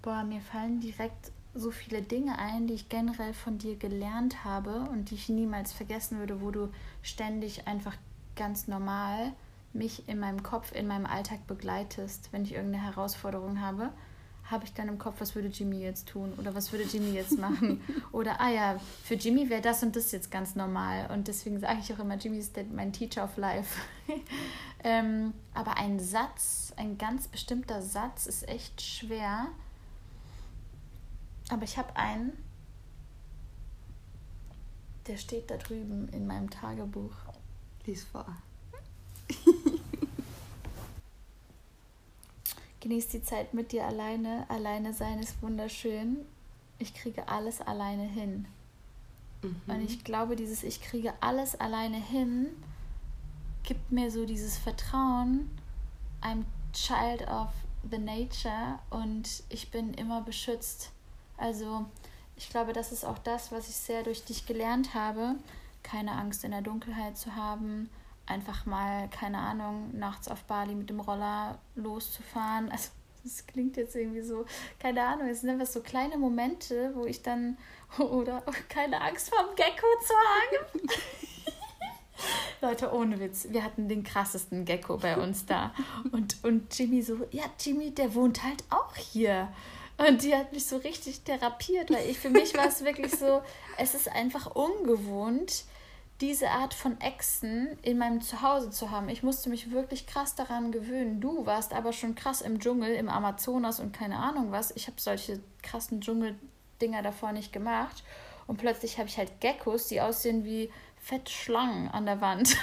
[0.00, 4.88] Boah, mir fallen direkt so viele Dinge ein, die ich generell von dir gelernt habe
[4.90, 6.68] und die ich niemals vergessen würde, wo du
[7.02, 7.96] ständig einfach
[8.36, 9.32] ganz normal
[9.72, 13.90] mich in meinem Kopf, in meinem Alltag begleitest, wenn ich irgendeine Herausforderung habe,
[14.50, 17.38] habe ich dann im Kopf, was würde Jimmy jetzt tun oder was würde Jimmy jetzt
[17.38, 17.80] machen?
[18.12, 21.10] Oder ah ja, für Jimmy wäre das und das jetzt ganz normal.
[21.10, 23.80] Und deswegen sage ich auch immer, Jimmy ist mein Teacher of Life.
[24.84, 29.48] ähm, aber ein Satz, ein ganz bestimmter Satz ist echt schwer
[31.50, 32.32] aber ich habe einen,
[35.06, 37.14] der steht da drüben in meinem Tagebuch.
[37.84, 38.26] Lies vor.
[42.80, 44.48] Genieß die Zeit mit dir alleine.
[44.48, 46.18] Alleine sein ist wunderschön.
[46.78, 48.46] Ich kriege alles alleine hin.
[49.42, 49.60] Mhm.
[49.66, 52.48] Und ich glaube, dieses Ich kriege alles alleine hin
[53.64, 55.50] gibt mir so dieses Vertrauen.
[56.22, 57.48] I'm child of
[57.90, 60.92] the nature und ich bin immer beschützt.
[61.44, 61.84] Also
[62.36, 65.34] ich glaube, das ist auch das, was ich sehr durch dich gelernt habe,
[65.82, 67.90] keine Angst in der Dunkelheit zu haben,
[68.24, 72.70] einfach mal, keine Ahnung, nachts auf Bali mit dem Roller loszufahren.
[72.72, 72.88] Also
[73.22, 74.44] das klingt jetzt irgendwie so,
[74.78, 77.58] keine Ahnung, es sind einfach so kleine Momente, wo ich dann,
[77.98, 80.88] oder oh, keine Angst vor dem Gecko zu haben.
[82.62, 85.74] Leute, ohne Witz, wir hatten den krassesten Gecko bei uns da.
[86.10, 89.52] Und, und Jimmy so, ja, Jimmy, der wohnt halt auch hier.
[89.96, 93.42] Und die hat mich so richtig therapiert, weil ich für mich war es wirklich so,
[93.78, 95.64] es ist einfach ungewohnt,
[96.20, 99.08] diese Art von Echsen in meinem Zuhause zu haben.
[99.08, 101.20] Ich musste mich wirklich krass daran gewöhnen.
[101.20, 104.70] Du warst aber schon krass im Dschungel, im Amazonas und keine Ahnung was.
[104.76, 108.04] Ich habe solche krassen Dschungeldinger davor nicht gemacht.
[108.46, 112.56] Und plötzlich habe ich halt Geckos, die aussehen wie fette Schlangen an der Wand.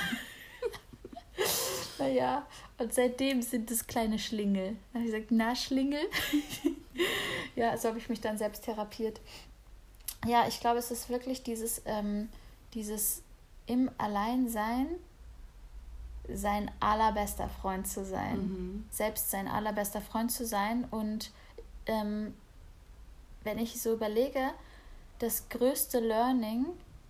[2.00, 2.46] naja,
[2.82, 4.76] und seitdem sind es kleine Schlingel.
[4.91, 6.02] Dann habe ich gesagt, na Schlingel?
[7.56, 9.22] ja, so habe ich mich dann selbst therapiert.
[10.26, 12.30] Ja, ich glaube, es ist wirklich dieses, ähm,
[12.74, 13.24] dieses
[13.67, 14.88] im Alleinsein
[16.34, 18.38] sein allerbester Freund zu sein.
[18.38, 18.86] Mhm.
[18.91, 20.86] Selbst sein allerbester Freund zu sein.
[20.91, 21.32] Und
[21.86, 22.36] ähm,
[23.44, 24.52] wenn ich so überlege,
[25.20, 26.65] das größte Learning.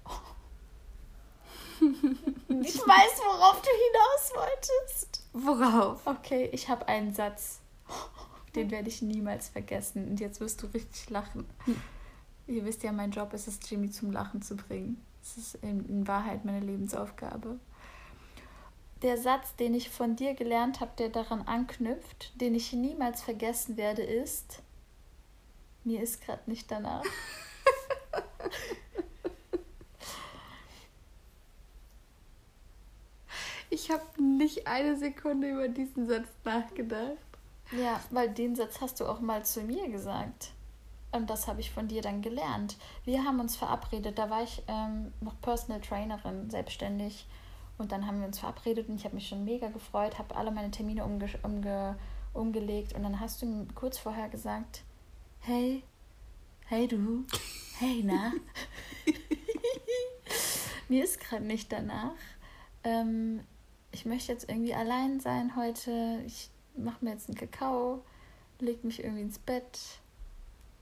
[1.82, 5.21] ich weiß, worauf du hinaus wolltest.
[5.34, 6.06] Worauf?
[6.06, 7.62] Okay, ich habe einen Satz.
[8.56, 10.10] Den werde ich niemals vergessen.
[10.10, 11.46] Und jetzt wirst du richtig lachen.
[11.66, 11.82] Hm.
[12.48, 15.02] Ihr wisst ja, mein Job ist es, Jimmy zum Lachen zu bringen.
[15.22, 17.60] Das ist in, Wahrheit meine Lebensaufgabe.
[19.04, 23.78] Der Satz, den ich von dir gelernt habe, der daran anknüpft, den ich niemals vergessen
[23.78, 24.62] werde, ist,
[25.84, 27.04] mir ist gerade nicht danach.
[33.72, 37.18] ich habe nicht eine Sekunde über diesen Satz nachgedacht.
[37.72, 40.52] Ja, weil den Satz hast du auch mal zu mir gesagt.
[41.14, 42.78] Und das habe ich von dir dann gelernt.
[43.06, 47.26] Wir haben uns verabredet, da war ich ähm, noch Personal Trainerin, selbstständig.
[47.78, 50.52] Und dann haben wir uns verabredet und ich habe mich schon mega gefreut, habe alle
[50.52, 51.98] meine Termine umge umge
[52.34, 52.94] umgelegt.
[52.94, 54.84] Und dann hast du kurz vorher gesagt,
[55.40, 55.84] hey,
[56.68, 57.26] hey du,
[57.80, 58.34] hey na,
[60.90, 62.12] mir ist gerade nicht danach.
[62.84, 63.42] Ähm,
[63.92, 66.22] ich möchte jetzt irgendwie allein sein heute.
[66.26, 68.04] Ich mache mir jetzt einen Kakao,
[68.60, 69.80] leg mich irgendwie ins Bett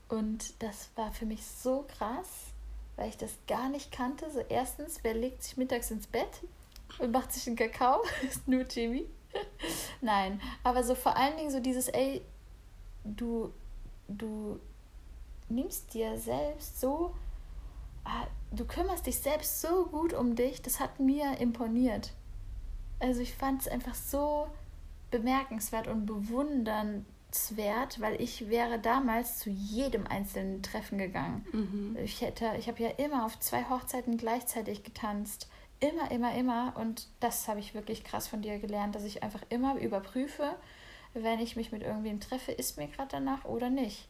[0.08, 2.52] und das war für mich so krass,
[2.96, 4.30] weil ich das gar nicht kannte.
[4.30, 6.42] So erstens, wer legt sich mittags ins Bett
[6.98, 8.02] und macht sich einen Kakao?
[8.28, 9.06] ist nur Jimmy.
[10.00, 12.22] Nein, aber so vor allen Dingen so dieses, ey,
[13.04, 13.52] du,
[14.08, 14.58] du
[15.48, 17.14] nimmst dir selbst so,
[18.04, 22.12] ah, du kümmerst dich selbst so gut um dich, das hat mir imponiert.
[23.00, 24.46] Also ich fand es einfach so
[25.10, 27.04] bemerkenswert und bewundernd
[27.50, 31.44] wert, weil ich wäre damals zu jedem einzelnen Treffen gegangen.
[31.52, 31.96] Mhm.
[32.02, 35.48] Ich hätte, ich habe ja immer auf zwei Hochzeiten gleichzeitig getanzt.
[35.78, 36.74] Immer, immer, immer.
[36.76, 40.56] Und das habe ich wirklich krass von dir gelernt, dass ich einfach immer überprüfe,
[41.14, 44.08] wenn ich mich mit irgendwem treffe, ist mir gerade danach oder nicht.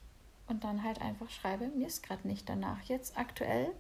[0.49, 2.83] Und dann halt einfach schreibe, mir ist gerade nicht danach.
[2.83, 3.71] Jetzt aktuell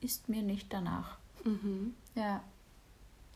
[0.00, 1.18] ist mir nicht danach.
[1.44, 1.94] Mhm.
[2.14, 2.42] Ja.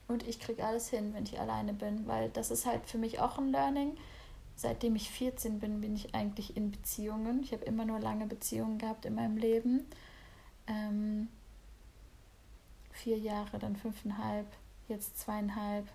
[0.08, 3.20] Und ich kriege alles hin, wenn ich alleine bin, weil das ist halt für mich
[3.20, 3.96] auch ein Learning
[4.56, 7.42] seitdem ich 14 bin, bin ich eigentlich in Beziehungen.
[7.42, 9.86] Ich habe immer nur lange Beziehungen gehabt in meinem Leben.
[10.66, 11.28] Ähm,
[12.90, 14.46] vier Jahre, dann fünfeinhalb,
[14.88, 15.86] jetzt zweieinhalb.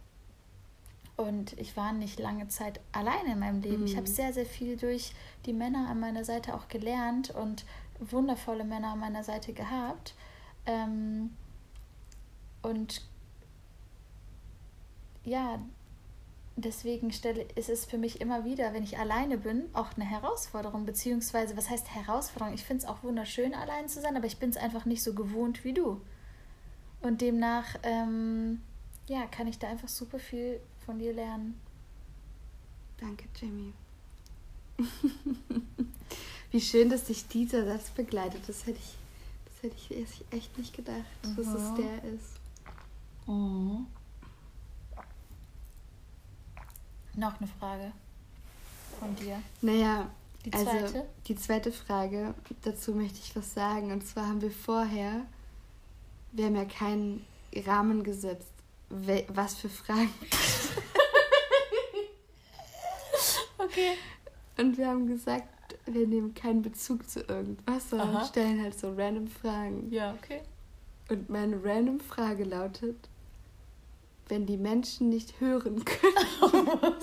[1.17, 3.81] Und ich war nicht lange Zeit alleine in meinem Leben.
[3.81, 3.85] Mhm.
[3.87, 5.13] Ich habe sehr, sehr viel durch
[5.45, 7.65] die Männer an meiner Seite auch gelernt und
[7.99, 10.13] wundervolle Männer an meiner Seite gehabt.
[10.67, 11.35] Ähm,
[12.61, 13.01] und
[15.23, 15.59] ja,
[16.55, 20.85] deswegen stelle, ist es für mich immer wieder, wenn ich alleine bin, auch eine Herausforderung.
[20.85, 22.53] Beziehungsweise, was heißt Herausforderung?
[22.53, 25.13] Ich finde es auch wunderschön, allein zu sein, aber ich bin es einfach nicht so
[25.13, 26.01] gewohnt wie du.
[27.01, 28.61] Und demnach, ähm,
[29.07, 31.59] ja, kann ich da einfach super viel von dir lernen.
[32.99, 33.73] Danke, Jamie.
[36.51, 38.41] wie schön, dass sich dieser Satz begleitet.
[38.47, 38.95] Das hätte ich,
[39.45, 41.35] das hätte ich echt nicht gedacht, mhm.
[41.35, 43.27] dass es der ist.
[43.27, 43.87] Mhm.
[47.15, 47.91] Noch eine Frage
[48.99, 49.41] von dir.
[49.61, 50.09] Naja,
[50.45, 50.85] die also zweite?
[50.85, 53.91] Also die zweite Frage, dazu möchte ich was sagen.
[53.91, 55.25] Und zwar haben wir vorher,
[56.31, 57.25] wir haben ja keinen
[57.65, 58.53] Rahmen gesetzt,
[58.89, 60.09] was für Fragen.
[63.57, 63.93] okay.
[64.57, 65.47] Und wir haben gesagt,
[65.85, 68.25] wir nehmen keinen Bezug zu irgendwas, sondern Aha.
[68.25, 69.91] stellen halt so random Fragen.
[69.91, 70.41] Ja, okay.
[71.09, 73.09] Und meine random Frage lautet,
[74.31, 76.15] wenn die Menschen nicht hören können.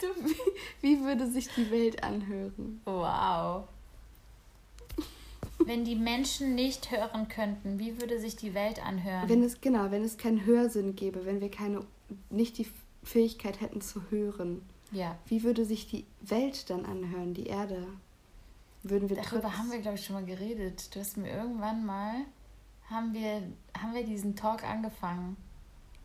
[0.00, 0.06] Du?
[0.24, 0.34] Wie,
[0.80, 2.80] wie würde sich die Welt anhören?
[2.86, 3.68] Wow.
[5.58, 9.28] Wenn die Menschen nicht hören könnten, wie würde sich die Welt anhören?
[9.28, 11.84] Wenn es genau, wenn es keinen Hörsinn gäbe, wenn wir keine
[12.30, 12.66] nicht die
[13.02, 14.62] Fähigkeit hätten zu hören.
[14.90, 15.18] Ja.
[15.26, 17.86] Wie würde sich die Welt dann anhören, die Erde?
[18.82, 20.94] Würden wir Darüber haben wir glaube ich schon mal geredet.
[20.94, 22.14] Du hast mir irgendwann mal
[22.88, 23.42] haben wir
[23.78, 25.36] haben wir diesen Talk angefangen.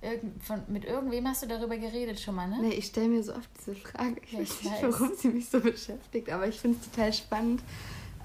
[0.06, 2.60] Irgend, von, mit irgendwem hast du darüber geredet schon mal, ne?
[2.62, 4.22] Nee, ich stelle mir so oft diese Frage.
[4.24, 7.64] Ich ja, weiß nicht, warum sie mich so beschäftigt, aber ich finde es total spannend.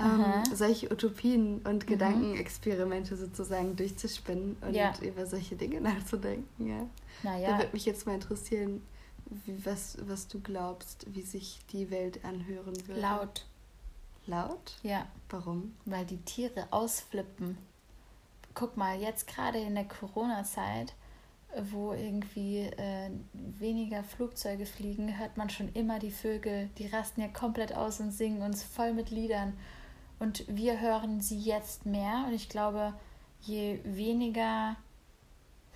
[0.01, 1.87] ähm, solche Utopien und mhm.
[1.87, 4.93] Gedankenexperimente sozusagen durchzuspinnen und ja.
[5.03, 6.68] über solche Dinge nachzudenken.
[6.68, 6.87] Ja.
[7.22, 7.51] Naja.
[7.51, 8.83] Da würde mich jetzt mal interessieren,
[9.45, 13.01] wie, was, was du glaubst, wie sich die Welt anhören würde.
[13.01, 13.47] Laut.
[14.26, 14.78] Laut?
[14.83, 15.07] Ja.
[15.28, 15.74] Warum?
[15.85, 17.59] Weil die Tiere ausflippen.
[18.55, 20.95] Guck mal, jetzt gerade in der Corona-Zeit,
[21.73, 26.71] wo irgendwie äh, weniger Flugzeuge fliegen, hört man schon immer die Vögel.
[26.79, 29.57] Die rasten ja komplett aus und singen uns voll mit Liedern.
[30.19, 32.25] Und wir hören sie jetzt mehr.
[32.27, 32.95] Und ich glaube,
[33.41, 34.77] je weniger,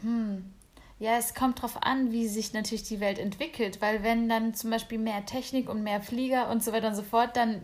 [0.00, 0.52] hm,
[0.98, 4.70] ja, es kommt darauf an, wie sich natürlich die Welt entwickelt, weil wenn dann zum
[4.70, 7.62] Beispiel mehr Technik und mehr Flieger und so weiter und so fort, dann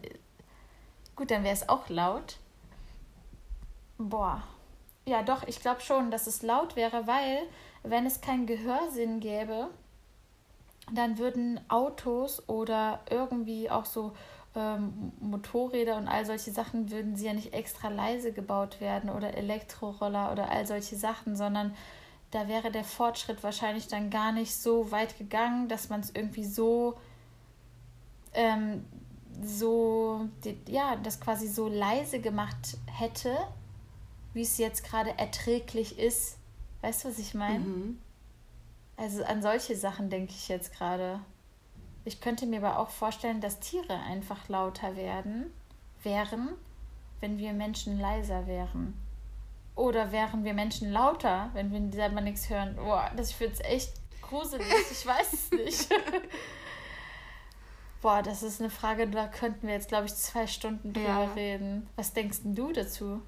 [1.15, 2.39] gut, dann wäre es auch laut.
[3.99, 4.43] Boah.
[5.07, 7.41] Ja, doch, ich glaube schon, dass es laut wäre, weil
[7.83, 9.69] wenn es keinen Gehörsinn gäbe,
[10.93, 14.13] dann würden Autos oder irgendwie auch so
[14.57, 19.35] ähm, Motorräder und all solche Sachen würden sie ja nicht extra leise gebaut werden oder
[19.35, 21.75] Elektroroller oder all solche Sachen, sondern
[22.31, 26.45] da wäre der Fortschritt wahrscheinlich dann gar nicht so weit gegangen, dass man es irgendwie
[26.45, 26.97] so,
[28.35, 28.85] ähm,
[29.43, 30.29] so,
[30.69, 33.37] ja, das quasi so leise gemacht hätte,
[34.33, 36.37] wie es jetzt gerade erträglich ist.
[36.83, 37.61] Weißt du, was ich meine?
[37.61, 37.99] Mhm.
[38.97, 41.21] Also an solche Sachen denke ich jetzt gerade.
[42.05, 45.53] Ich könnte mir aber auch vorstellen, dass Tiere einfach lauter werden,
[46.03, 46.51] wären,
[47.21, 48.95] wenn wir Menschen leiser wären.
[49.77, 52.77] Oder wären wir Menschen lauter, wenn wir selber nichts hören?
[52.77, 54.67] Boah, das, es echt gruselig.
[54.91, 55.89] Ich weiß es nicht.
[58.03, 61.33] Boah, das ist eine Frage, da könnten wir jetzt, glaube ich, zwei Stunden drüber ja.
[61.35, 61.89] reden.
[61.97, 63.23] Was denkst du dazu?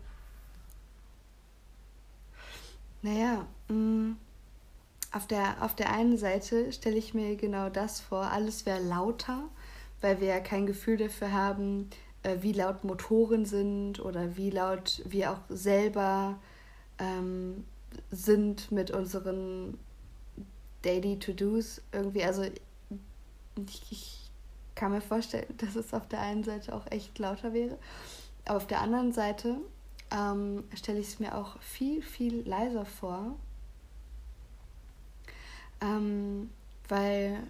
[3.03, 4.13] Naja, mm,
[5.13, 9.43] auf, der, auf der einen Seite stelle ich mir genau das vor, alles wäre lauter,
[10.01, 11.91] weil wir ja kein Gefühl dafür haben,
[12.23, 16.39] äh, wie laut Motoren sind oder wie laut wir auch selber
[16.99, 17.65] ähm,
[18.11, 19.79] sind mit unseren
[20.83, 22.25] Daily To-Dos irgendwie.
[22.25, 24.31] Also ich, ich
[24.75, 27.79] kann mir vorstellen, dass es auf der einen Seite auch echt lauter wäre.
[28.45, 29.57] Aber auf der anderen Seite
[30.13, 33.37] ähm, stelle ich es mir auch viel, viel leiser vor.
[35.81, 36.51] Ähm,
[36.89, 37.43] weil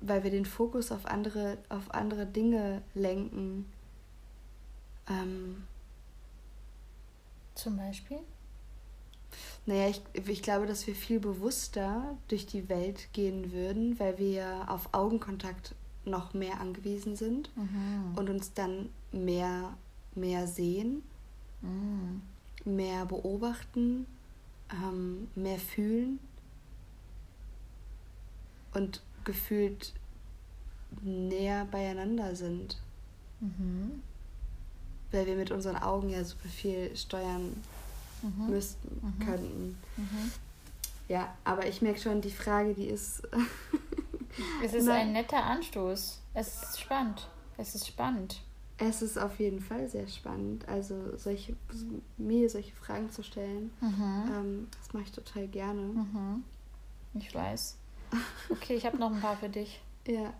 [0.00, 3.70] weil wir den Fokus auf andere, auf andere Dinge lenken.
[5.08, 5.64] Ähm,
[7.54, 8.18] Zum Beispiel?
[9.64, 14.64] Naja, ich, ich glaube, dass wir viel bewusster durch die Welt gehen würden, weil wir
[14.68, 15.74] auf Augenkontakt
[16.04, 18.16] noch mehr angewiesen sind mhm.
[18.16, 19.74] und uns dann mehr,
[20.14, 21.02] mehr sehen,
[21.60, 22.22] mhm.
[22.64, 24.06] mehr beobachten,
[24.70, 26.18] ähm, mehr fühlen
[28.74, 29.92] und gefühlt
[31.02, 32.80] näher beieinander sind.
[33.40, 34.02] Mhm.
[35.10, 37.54] Weil wir mit unseren Augen ja super viel steuern
[38.22, 38.50] mhm.
[38.50, 39.24] müssten, mhm.
[39.24, 39.78] könnten.
[39.96, 40.32] Mhm.
[41.08, 43.22] Ja, aber ich merke schon, die Frage, die ist.
[44.64, 46.20] es ist ein netter Anstoß.
[46.34, 47.28] Es ist spannend.
[47.56, 48.40] Es ist spannend.
[48.78, 50.66] Es ist auf jeden Fall sehr spannend.
[50.68, 51.56] Also solche,
[52.16, 54.30] mir solche Fragen zu stellen, mhm.
[54.32, 55.82] ähm, das mache ich total gerne.
[55.82, 56.44] Mhm.
[57.14, 57.76] Ich weiß.
[58.50, 59.80] Okay, ich habe noch ein paar für dich.
[60.04, 60.34] Ja.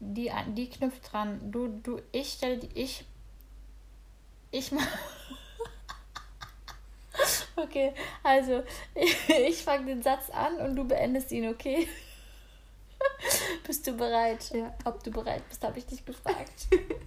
[0.00, 1.52] Die, die knüpft dran.
[1.52, 3.04] Du, du, ich stelle die, ich.
[4.50, 4.82] Ich mach.
[7.56, 8.62] okay, also
[8.94, 11.86] ich, ich fange den Satz an und du beendest ihn, okay?
[13.66, 14.50] bist du bereit?
[14.50, 14.74] Ja.
[14.84, 16.68] Ob du bereit bist, habe ich dich gefragt.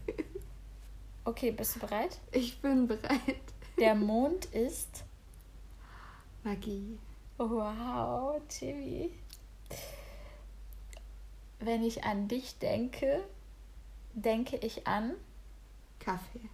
[1.26, 2.18] Okay, bist du bereit?
[2.32, 3.42] Ich bin bereit.
[3.78, 5.04] Der Mond ist
[6.44, 6.98] Magie.
[7.38, 9.12] Wow, Timmy.
[11.60, 13.24] Wenn ich an dich denke,
[14.14, 15.14] denke ich an
[16.00, 16.50] Kaffee.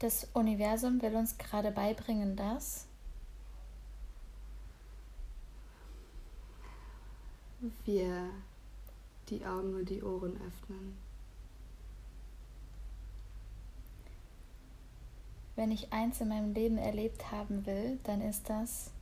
[0.00, 2.87] Das Universum will uns gerade beibringen, dass
[7.84, 8.30] wir
[9.28, 10.96] die Augen und die Ohren öffnen.
[15.56, 18.92] Wenn ich eins in meinem Leben erlebt haben will, dann ist das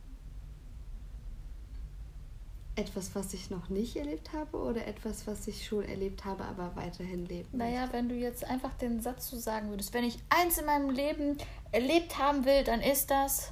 [2.77, 6.75] etwas, was ich noch nicht erlebt habe oder etwas, was ich schon erlebt habe, aber
[6.75, 10.57] weiterhin leben Naja, wenn du jetzt einfach den Satz so sagen würdest, wenn ich eins
[10.57, 11.37] in meinem Leben
[11.71, 13.51] erlebt haben will, dann ist das.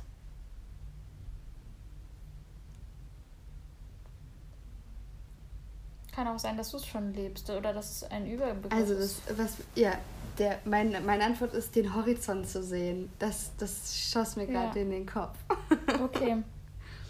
[6.16, 9.04] Kann auch sein, dass du es schon lebst oder dass es ein Überbegriff also das,
[9.04, 9.38] ist.
[9.38, 9.98] was, ja,
[10.38, 13.12] der, mein, meine Antwort ist, den Horizont zu sehen.
[13.20, 14.86] Das, das schoss mir gerade ja.
[14.86, 15.38] in den Kopf.
[16.02, 16.38] okay.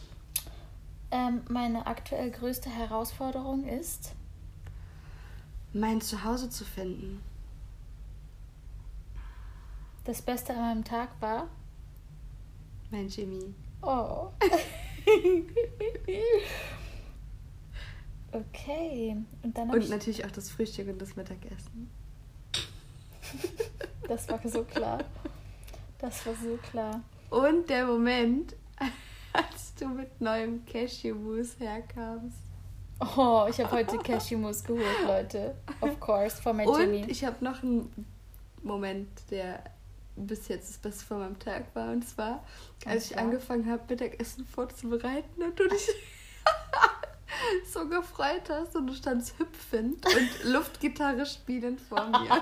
[1.11, 4.13] ähm, meine aktuell größte Herausforderung ist?
[5.71, 7.21] Mein Zuhause zu finden.
[10.05, 11.47] Das Beste an meinem Tag war?
[12.89, 13.53] Mein Jimmy.
[13.83, 14.29] Oh.
[18.35, 19.17] okay.
[19.43, 21.89] Und dann Und ich, natürlich auch das Frühstück und das Mittagessen.
[24.07, 25.03] Das war so klar.
[25.97, 27.01] Das war so klar.
[27.31, 28.55] Und der Moment,
[29.33, 32.37] als du mit neuem Cashew-Mousse herkamst.
[32.99, 35.55] Oh, ich habe heute Cashew-Mousse geholt, Leute.
[35.81, 37.05] Of course, von mein Und Jimmy.
[37.07, 38.05] ich habe noch einen
[38.61, 39.63] Moment, der
[40.15, 41.91] bis jetzt das Beste von meinem Tag war.
[41.91, 42.43] Und zwar,
[42.85, 45.89] Und als ich angefangen habe, Mittagessen vorzubereiten und du dich
[47.71, 52.29] so gefreut hast und du standst hüpfend und Luftgitarre spielend vor mir.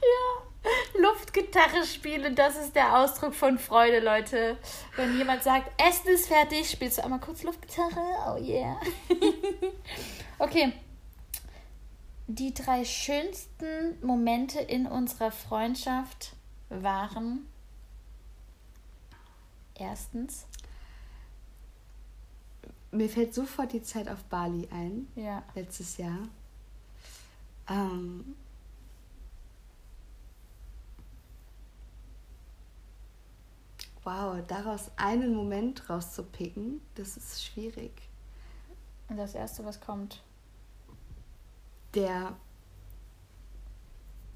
[0.00, 4.56] Ja, Luftgitarre spielen, das ist der Ausdruck von Freude, Leute.
[4.94, 8.00] Wenn jemand sagt, Essen ist fertig, spielst du einmal kurz Luftgitarre.
[8.28, 8.80] Oh yeah.
[10.38, 10.72] okay.
[12.28, 16.36] Die drei schönsten Momente in unserer Freundschaft
[16.68, 17.48] waren
[19.78, 20.46] erstens,
[22.90, 26.26] Mir fällt sofort die Zeit auf Bali ein, ja, letztes Jahr.
[27.68, 28.34] Ähm,
[34.04, 37.92] wow, daraus einen Moment rauszupicken, das ist schwierig.
[39.08, 40.22] und das erste, was kommt.
[41.94, 42.34] Der,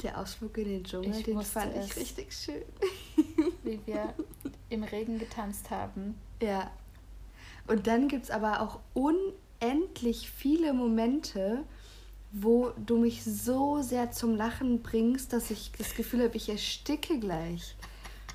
[0.03, 2.65] der Ausflug in den Dschungel, Ich den fand ich richtig schön.
[3.63, 4.15] Wie wir
[4.69, 6.19] im Regen getanzt haben.
[6.43, 6.71] Ja.
[7.67, 11.65] Und dann gibt es aber auch unendlich viele Momente,
[12.33, 17.19] wo du mich so sehr zum Lachen bringst, dass ich das Gefühl habe, ich ersticke
[17.19, 17.77] gleich.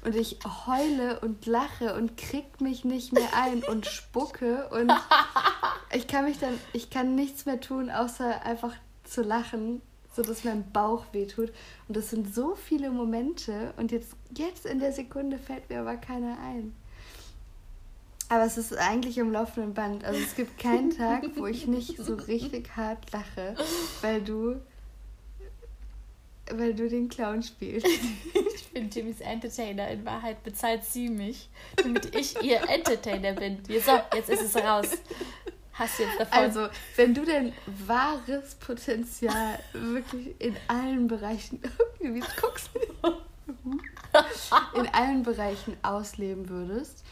[0.05, 4.93] Und ich heule und lache und krieg mich nicht mehr ein und spucke und
[5.93, 8.73] ich kann mich dann, ich kann nichts mehr tun, außer einfach
[9.03, 9.81] zu lachen,
[10.15, 11.51] so dass mein Bauch wehtut.
[11.87, 15.97] Und das sind so viele Momente und jetzt, jetzt in der Sekunde fällt mir aber
[15.97, 16.75] keiner ein.
[18.29, 20.03] Aber es ist eigentlich im laufenden Band.
[20.03, 23.55] Also es gibt keinen Tag, wo ich nicht so richtig hart lache,
[24.01, 24.55] weil du,
[26.51, 27.87] weil du den Clown spielst.
[28.55, 29.87] Ich bin Jimmys Entertainer.
[29.87, 33.59] In Wahrheit bezahlt sie mich, damit ich ihr Entertainer bin.
[33.65, 34.89] So, jetzt ist es raus.
[35.77, 36.37] Hast du jetzt davon.
[36.37, 37.53] Also, wenn du dein
[37.85, 41.61] wahres Potenzial wirklich in allen Bereichen,
[41.99, 42.71] wie du guckst,
[44.75, 47.03] in allen Bereichen ausleben würdest,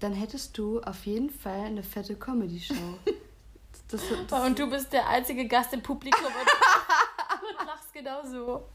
[0.00, 2.74] dann hättest du auf jeden Fall eine fette Comedy-Show.
[3.90, 6.34] Das, das, und du bist der einzige Gast im Publikum und,
[7.58, 8.68] und lachst genauso.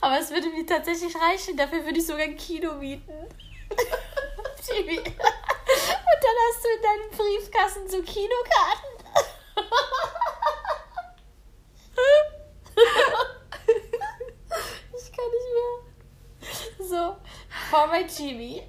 [0.00, 1.58] Aber es würde mir tatsächlich reichen.
[1.58, 3.12] Dafür würde ich sogar ein Kino mieten.
[4.70, 8.90] Und dann hast du in deinem Briefkasten so Kinokarten.
[14.96, 16.88] Ich kann nicht mehr.
[16.88, 17.16] So,
[17.70, 18.62] for my Jimmy.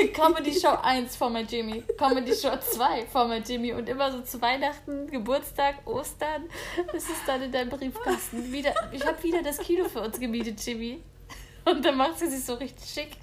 [0.14, 1.82] Comedy Show 1 for my Jimmy.
[1.98, 3.72] Comedy Show 2 for my Jimmy.
[3.72, 6.44] Und immer so zu Weihnachten, Geburtstag, Ostern
[6.92, 8.52] ist es dann in deinem Briefkasten.
[8.52, 11.02] Wieder, ich habe wieder das Kino für uns gemietet, Jimmy.
[11.64, 13.16] Und dann macht sie sich so richtig schick.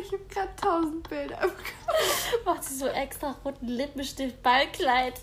[0.00, 2.44] ich habe gerade tausend Bilder im Kopf.
[2.44, 5.20] Macht sie so extra roten Lippenstift, Ballkleid.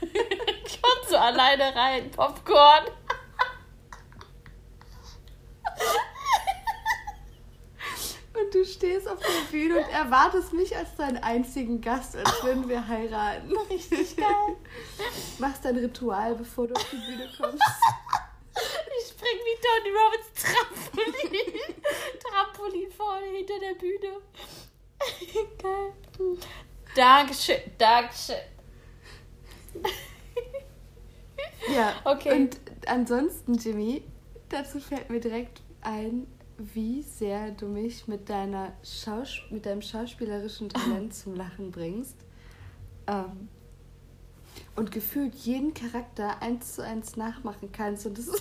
[0.00, 2.84] Kommt so alleine rein, Popcorn.
[8.44, 12.68] Und du stehst auf der Bühne und erwartest mich als deinen einzigen Gast, als würden
[12.68, 13.56] wir heiraten.
[13.70, 14.56] Richtig geil.
[15.38, 17.62] Machst dein Ritual, bevor du auf die Bühne kommst.
[18.96, 21.60] Ich spring wie Tony Robbins Trampolin.
[22.22, 24.20] Trampolin vorne hinter der Bühne.
[25.60, 25.92] Geil.
[26.94, 28.36] Dankeschön, Dankeschön.
[31.74, 32.32] Ja, Okay.
[32.32, 34.04] Und ansonsten, Jimmy,
[34.50, 36.28] dazu fällt mir direkt ein,
[36.58, 42.16] wie sehr du mich mit, deiner Schaus mit deinem schauspielerischen Talent zum Lachen bringst.
[43.06, 43.48] Ähm,
[44.76, 48.06] und gefühlt jeden Charakter eins zu eins nachmachen kannst.
[48.06, 48.34] Und das ist.
[48.34, 48.40] du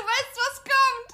[0.00, 1.10] weißt, was kommt!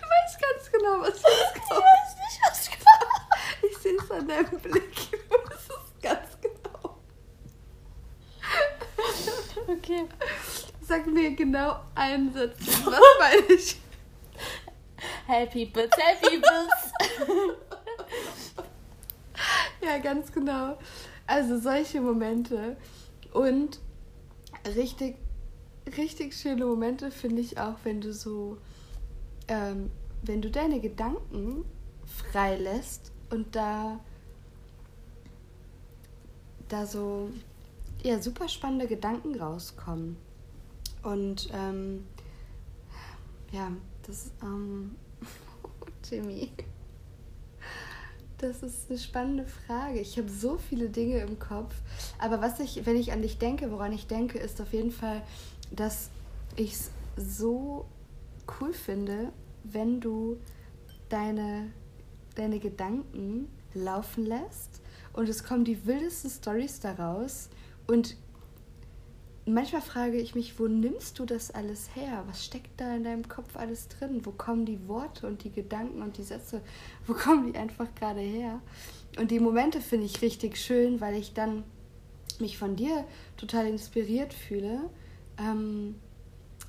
[0.00, 1.82] du weißt ganz genau, was jetzt Ich kommt.
[1.82, 3.70] weiß nicht, was kommt.
[3.70, 5.10] Ich sehe es an deinem Blick.
[5.10, 5.16] Du
[5.50, 6.98] weißt es ganz genau.
[9.66, 10.06] Okay.
[10.80, 11.80] Sag mir genau
[12.34, 12.84] Satz.
[12.84, 13.80] Was meine ich?
[15.26, 17.56] Hey Peoples, hey Peoples.
[19.80, 20.76] Ja, ganz genau.
[21.26, 22.76] Also solche Momente.
[23.32, 23.78] Und
[24.74, 25.16] richtig,
[25.96, 28.58] richtig schöne Momente finde ich auch, wenn du so
[29.46, 29.90] ähm,
[30.22, 31.64] wenn du deine Gedanken
[32.04, 34.00] freilässt und da,
[36.68, 37.30] da so
[38.02, 40.16] ja, super spannende Gedanken rauskommen.
[41.02, 42.04] Und ähm,
[43.52, 43.70] ja,
[44.06, 44.96] das, ähm,
[46.10, 46.50] Jimmy,
[48.38, 50.00] das ist eine spannende Frage.
[50.00, 51.74] Ich habe so viele Dinge im Kopf.
[52.18, 55.22] Aber was ich, wenn ich an dich denke, woran ich denke, ist auf jeden Fall,
[55.70, 56.10] dass
[56.56, 57.86] ich es so
[58.60, 59.32] cool finde,
[59.64, 60.38] wenn du
[61.08, 61.70] deine,
[62.36, 64.80] deine Gedanken laufen lässt
[65.12, 67.48] und es kommen die wildesten Stories daraus
[67.86, 68.16] und
[69.54, 72.24] manchmal frage ich mich, wo nimmst du das alles her?
[72.26, 74.24] Was steckt da in deinem Kopf alles drin?
[74.24, 76.62] Wo kommen die Worte und die Gedanken und die Sätze?
[77.06, 78.60] Wo kommen die einfach gerade her?
[79.18, 81.64] Und die Momente finde ich richtig schön, weil ich dann
[82.40, 83.04] mich von dir
[83.36, 84.90] total inspiriert fühle,
[85.38, 85.96] ähm,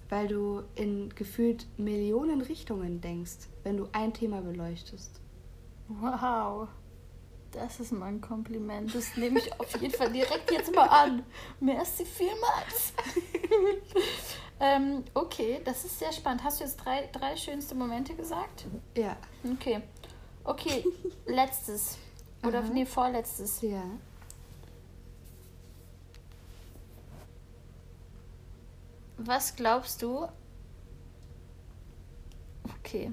[0.10, 5.20] weil du in gefühlt Millionen Richtungen denkst, wenn du ein Thema beleuchtest.
[5.88, 6.68] Wow.
[7.52, 8.94] Das ist mein Kompliment.
[8.94, 11.24] Das nehme ich auf jeden Fall direkt jetzt mal an.
[11.60, 12.94] Merci vielmals.
[14.60, 16.44] ähm, okay, das ist sehr spannend.
[16.44, 18.66] Hast du jetzt drei, drei schönste Momente gesagt?
[18.96, 19.18] Ja.
[19.52, 19.82] Okay.
[20.44, 20.86] Okay,
[21.26, 21.98] letztes.
[22.46, 22.70] Oder Aha.
[22.72, 23.62] nee, vorletztes.
[23.62, 23.84] Ja.
[29.18, 30.28] Was glaubst du?
[32.80, 33.12] Okay.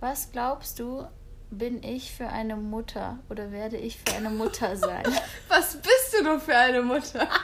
[0.00, 1.06] Was glaubst du,
[1.52, 5.04] bin ich für eine Mutter oder werde ich für eine Mutter sein?
[5.48, 7.28] Was bist du nur für eine Mutter?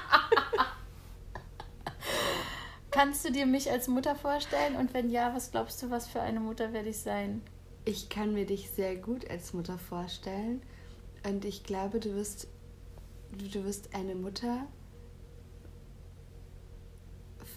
[2.91, 4.75] Kannst du dir mich als Mutter vorstellen?
[4.77, 7.43] Und wenn ja, was glaubst du, was für eine Mutter werde ich sein?
[7.85, 10.63] Ich kann mir dich sehr gut als Mutter vorstellen.
[11.25, 12.49] Und ich glaube, du wirst,
[13.53, 14.67] du wirst eine Mutter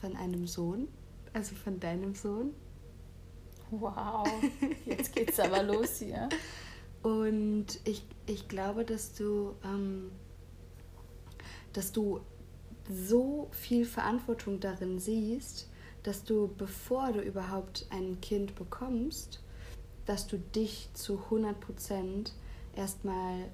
[0.01, 0.89] von einem Sohn,
[1.33, 2.53] also von deinem Sohn.
[3.71, 4.27] Wow,
[4.85, 6.27] jetzt geht's aber los hier.
[7.01, 10.11] Und ich, ich glaube, dass du, ähm,
[11.71, 12.19] dass du
[12.89, 15.69] so viel Verantwortung darin siehst,
[16.03, 19.41] dass du, bevor du überhaupt ein Kind bekommst,
[20.05, 22.33] dass du dich zu 100 Prozent
[22.75, 23.49] erstmal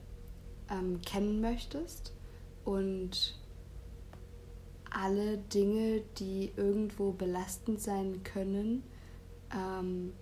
[0.71, 2.13] ähm, kennen möchtest
[2.65, 3.39] und
[4.89, 8.83] alle Dinge, die irgendwo belastend sein können,
[9.53, 10.13] ähm,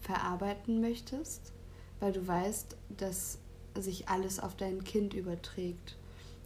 [0.00, 1.52] verarbeiten möchtest,
[2.00, 3.38] weil du weißt, dass
[3.78, 5.96] sich alles auf dein Kind überträgt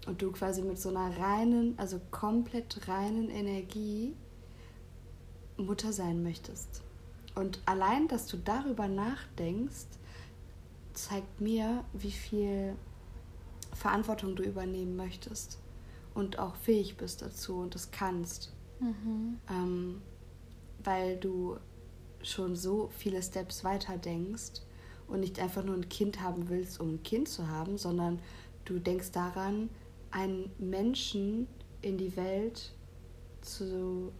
[0.06, 4.14] und du quasi mit so einer reinen, also komplett reinen Energie
[5.56, 6.82] Mutter sein möchtest.
[7.34, 9.86] Und allein, dass du darüber nachdenkst,
[10.92, 12.74] zeigt mir, wie viel
[13.74, 15.58] Verantwortung du übernehmen möchtest
[16.14, 18.52] und auch fähig bist dazu und es kannst.
[18.80, 19.38] Mhm.
[19.50, 20.02] Ähm,
[20.86, 21.58] weil du
[22.22, 24.62] schon so viele Steps weiter denkst
[25.08, 28.20] und nicht einfach nur ein Kind haben willst, um ein Kind zu haben, sondern
[28.64, 29.70] du denkst daran,
[30.10, 31.46] einen Menschen
[31.82, 32.72] in die Welt
[33.42, 34.12] zu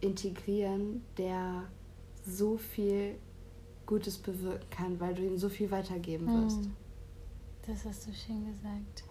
[0.00, 1.64] integrieren, der
[2.24, 3.16] so viel
[3.86, 6.44] Gutes bewirken kann, weil du ihm so viel weitergeben hm.
[6.44, 6.68] wirst.
[7.66, 9.04] Das hast du schön gesagt.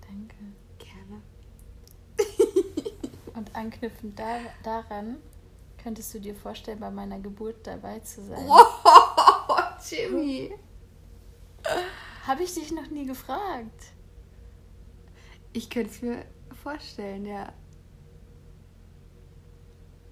[0.00, 0.36] Danke.
[0.78, 1.22] Gerne.
[3.34, 5.16] Und anknüpfend da, daran
[5.82, 8.46] Könntest du dir vorstellen, bei meiner Geburt dabei zu sein?
[8.46, 10.54] Wow, Jimmy.
[12.26, 13.92] Habe ich dich noch nie gefragt?
[15.52, 16.24] Ich könnte es mir
[16.62, 17.52] vorstellen, ja.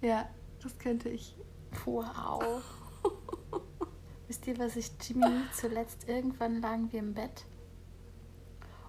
[0.00, 0.28] Ja,
[0.60, 1.36] das könnte ich.
[1.84, 2.62] Wow.
[4.26, 7.44] Wisst ihr, was ich Jimmy zuletzt irgendwann lagen wir im Bett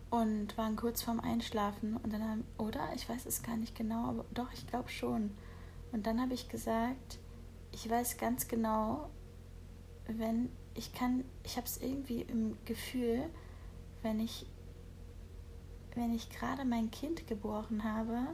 [0.10, 2.90] und waren kurz vorm Einschlafen und dann haben, oder?
[2.96, 5.32] Ich weiß es gar nicht genau, aber doch, ich glaube schon.
[5.92, 7.20] Und dann habe ich gesagt,
[7.72, 9.10] ich weiß ganz genau,
[10.08, 13.30] wenn ich kann, ich habe es irgendwie im Gefühl,
[14.02, 14.46] wenn ich,
[15.96, 18.28] wenn ich gerade mein Kind geboren habe,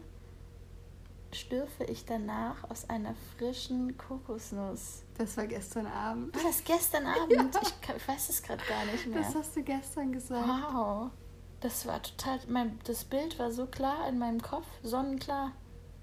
[1.33, 5.03] stürfe ich danach aus einer frischen Kokosnuss.
[5.17, 6.35] Das war gestern Abend.
[6.35, 7.31] War das gestern Abend?
[7.31, 7.61] Ja.
[7.61, 9.21] Ich, ich, weiß es gerade gar nicht mehr.
[9.21, 10.47] Das hast du gestern gesagt.
[10.47, 11.11] Wow.
[11.59, 15.53] Das war total, mein, das Bild war so klar in meinem Kopf, sonnenklar.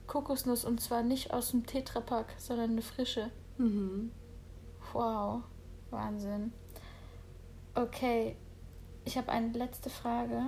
[0.06, 3.30] Kokosnuss und zwar nicht aus dem Tetrapack, sondern eine frische.
[3.58, 4.10] Mhm.
[4.92, 5.42] Wow,
[5.90, 6.52] Wahnsinn.
[7.74, 8.36] Okay,
[9.04, 10.42] ich habe eine letzte Frage.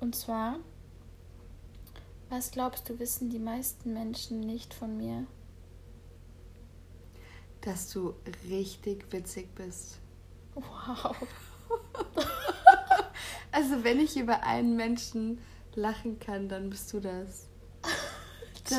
[0.00, 0.58] Und zwar,
[2.28, 5.26] was glaubst du, wissen die meisten Menschen nicht von mir?
[7.60, 8.14] Dass du
[8.48, 10.00] richtig witzig bist.
[10.54, 11.16] Wow.
[13.52, 15.38] also wenn ich über einen Menschen
[15.74, 17.48] lachen kann, dann bist du das.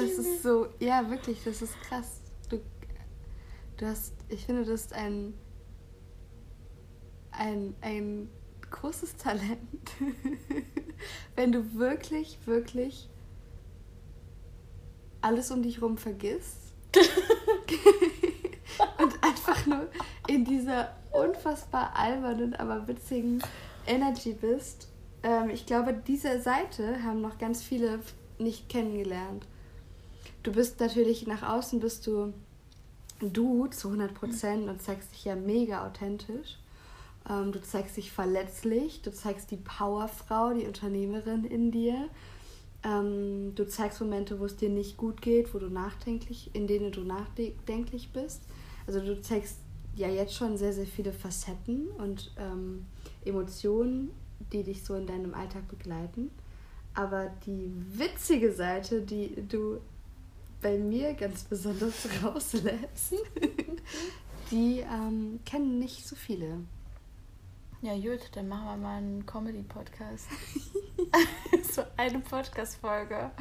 [0.01, 2.21] Das ist so, ja, wirklich, das ist krass.
[2.49, 2.59] Du,
[3.77, 5.33] du hast, ich finde, du hast ein,
[7.31, 8.29] ein, ein
[8.71, 9.91] großes Talent,
[11.35, 13.09] wenn du wirklich, wirklich
[15.21, 16.73] alles um dich rum vergisst
[18.97, 19.87] und einfach nur
[20.27, 23.41] in dieser unfassbar albernen, aber witzigen
[23.85, 24.89] Energy bist.
[25.23, 27.99] Ähm, ich glaube, diese Seite haben noch ganz viele
[28.37, 29.47] nicht kennengelernt.
[30.43, 32.33] Du bist natürlich nach außen bist du
[33.19, 36.57] du zu 100 Prozent und zeigst dich ja mega authentisch.
[37.29, 42.09] Ähm, du zeigst dich verletzlich, du zeigst die Powerfrau, die Unternehmerin in dir.
[42.83, 46.91] Ähm, du zeigst Momente, wo es dir nicht gut geht, wo du nachdenklich, in denen
[46.91, 48.41] du nachdenklich bist.
[48.85, 49.59] Also du zeigst
[49.95, 52.85] ja jetzt schon sehr, sehr viele Facetten und ähm,
[53.23, 54.11] Emotionen,
[54.51, 56.31] die dich so in deinem Alltag begleiten.
[56.93, 59.79] Aber die witzige Seite, die du
[60.63, 63.13] bei mir ganz besonders rauslässt,
[64.49, 66.61] die ähm, kennen nicht so viele.
[67.81, 70.27] Ja, gut, dann machen wir mal einen Comedy-Podcast.
[71.73, 73.31] so eine Podcast-Folge.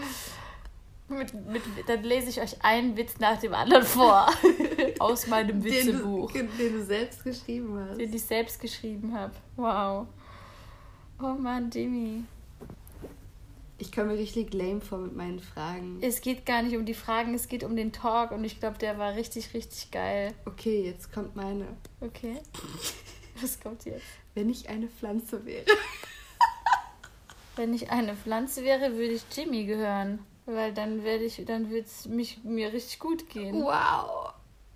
[1.08, 4.26] Mit, mit, dann lese ich euch einen Witz nach dem anderen vor.
[4.98, 6.32] Aus meinem Witzebuch.
[6.32, 8.00] Den du, den du selbst geschrieben hast.
[8.00, 9.34] Den ich selbst geschrieben habe.
[9.56, 10.06] Wow.
[11.20, 12.24] Oh Mann, Jimmy.
[13.82, 15.98] Ich komme mir richtig lame vor mit meinen Fragen.
[16.02, 18.78] Es geht gar nicht um die Fragen, es geht um den Talk und ich glaube,
[18.78, 20.32] der war richtig, richtig geil.
[20.44, 21.66] Okay, jetzt kommt meine.
[22.00, 22.36] Okay.
[23.40, 24.04] Was kommt jetzt?
[24.34, 25.64] Wenn ich eine Pflanze wäre.
[27.56, 30.20] Wenn ich eine Pflanze wäre, würde ich Jimmy gehören.
[30.46, 33.64] Weil dann werde ich, dann würde es mir richtig gut gehen.
[33.64, 34.32] Wow.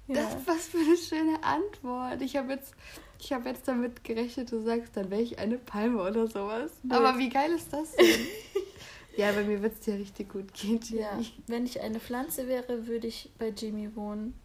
[0.09, 0.15] Ja.
[0.15, 2.23] Das, was für eine schöne Antwort.
[2.23, 2.75] Ich habe jetzt,
[3.21, 6.73] ich hab jetzt damit gerechnet, du sagst, dann wäre ich eine Palme oder sowas.
[6.83, 6.93] Nee.
[6.93, 8.05] Aber wie geil ist das denn?
[9.17, 10.81] ja, bei mir wird es dir richtig gut gehen.
[10.81, 11.01] Jimmy.
[11.03, 14.39] Ja, wenn ich eine Pflanze wäre, würde ich bei Jimmy wohnen.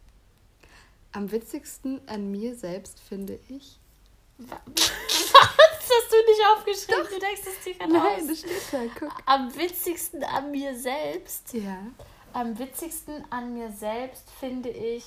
[1.11, 3.77] Am witzigsten an mir selbst finde ich,
[4.37, 7.03] was hast du nicht aufgeschrieben?
[7.03, 7.09] Doch.
[7.09, 8.27] Du denkst es dir gerade Nein, aus.
[8.27, 9.11] das steht da, guck.
[9.25, 11.53] Am witzigsten an mir selbst.
[11.53, 11.85] Ja.
[12.33, 15.05] Am witzigsten an mir selbst finde ich.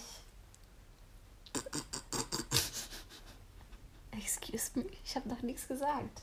[4.12, 6.22] Excuse me, ich habe noch nichts gesagt.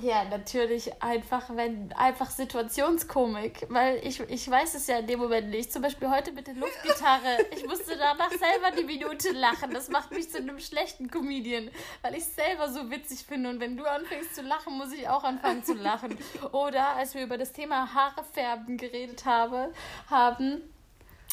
[0.00, 5.48] Ja, natürlich einfach, wenn einfach Situationskomik, weil ich, ich weiß es ja in dem Moment
[5.48, 5.72] nicht.
[5.72, 7.46] Zum Beispiel heute mit der Luftgitarre.
[7.56, 9.72] Ich musste danach selber die Minute lachen.
[9.72, 11.70] Das macht mich zu einem schlechten Comedian,
[12.02, 13.48] weil ich es selber so witzig finde.
[13.48, 16.18] Und wenn du anfängst zu lachen, muss ich auch anfangen zu lachen.
[16.52, 19.72] Oder als wir über das Thema Haare färben geredet habe,
[20.10, 20.62] haben,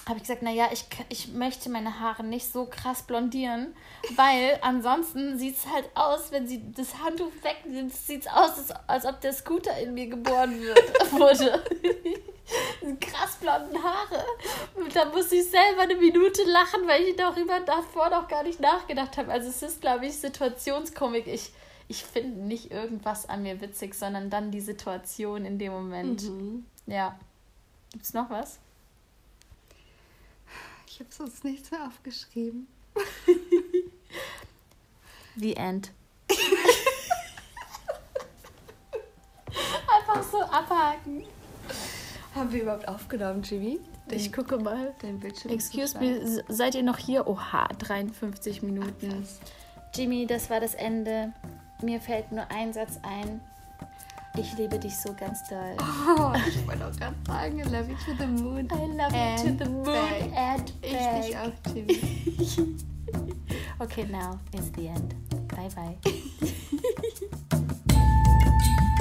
[0.08, 3.74] habe ich gesagt, naja, ich, ich möchte meine Haare nicht so krass blondieren,
[4.16, 9.06] weil ansonsten sieht es halt aus, wenn sie das Handtuch wegnimmt, sieht es aus, als,
[9.06, 11.64] ob der Scooter in mir geboren wird, wurde.
[13.00, 14.24] krass blonden Haare.
[14.76, 18.60] Und da muss ich selber eine Minute lachen, weil ich darüber davor noch gar nicht
[18.60, 19.32] nachgedacht habe.
[19.32, 21.26] Also es ist, glaube ich, Situationskomik.
[21.26, 21.52] Ich,
[21.88, 26.30] ich finde nicht irgendwas an mir witzig, sondern dann die Situation in dem Moment.
[26.30, 26.66] Mhm.
[26.86, 27.18] Ja.
[27.92, 28.60] Gibt's noch was?
[30.96, 32.68] Ich habe sonst nichts mehr aufgeschrieben.
[35.36, 35.92] The End.
[39.94, 41.26] Einfach so abhaken.
[42.34, 43.82] Haben wir überhaupt aufgenommen, Jimmy?
[44.10, 44.96] Ich gucke mal.
[45.02, 45.54] Dein Bildschirm.
[45.54, 47.28] Excuse me, seid ihr noch hier?
[47.28, 49.28] Oha, 53 Minuten.
[49.94, 51.34] Jimmy, das war das Ende.
[51.82, 53.42] Mir fällt nur ein Satz ein.
[54.38, 55.78] Ich liebe dich so ganz doll.
[55.80, 58.68] Oh, ich wollte auch gerade sagen, I love you to the moon.
[58.72, 60.24] I love you to the moon back.
[60.36, 60.84] and back.
[61.22, 62.02] Ich dich auch, Jimmy.
[63.80, 65.16] okay, now is the end.
[65.48, 65.98] Bye bye.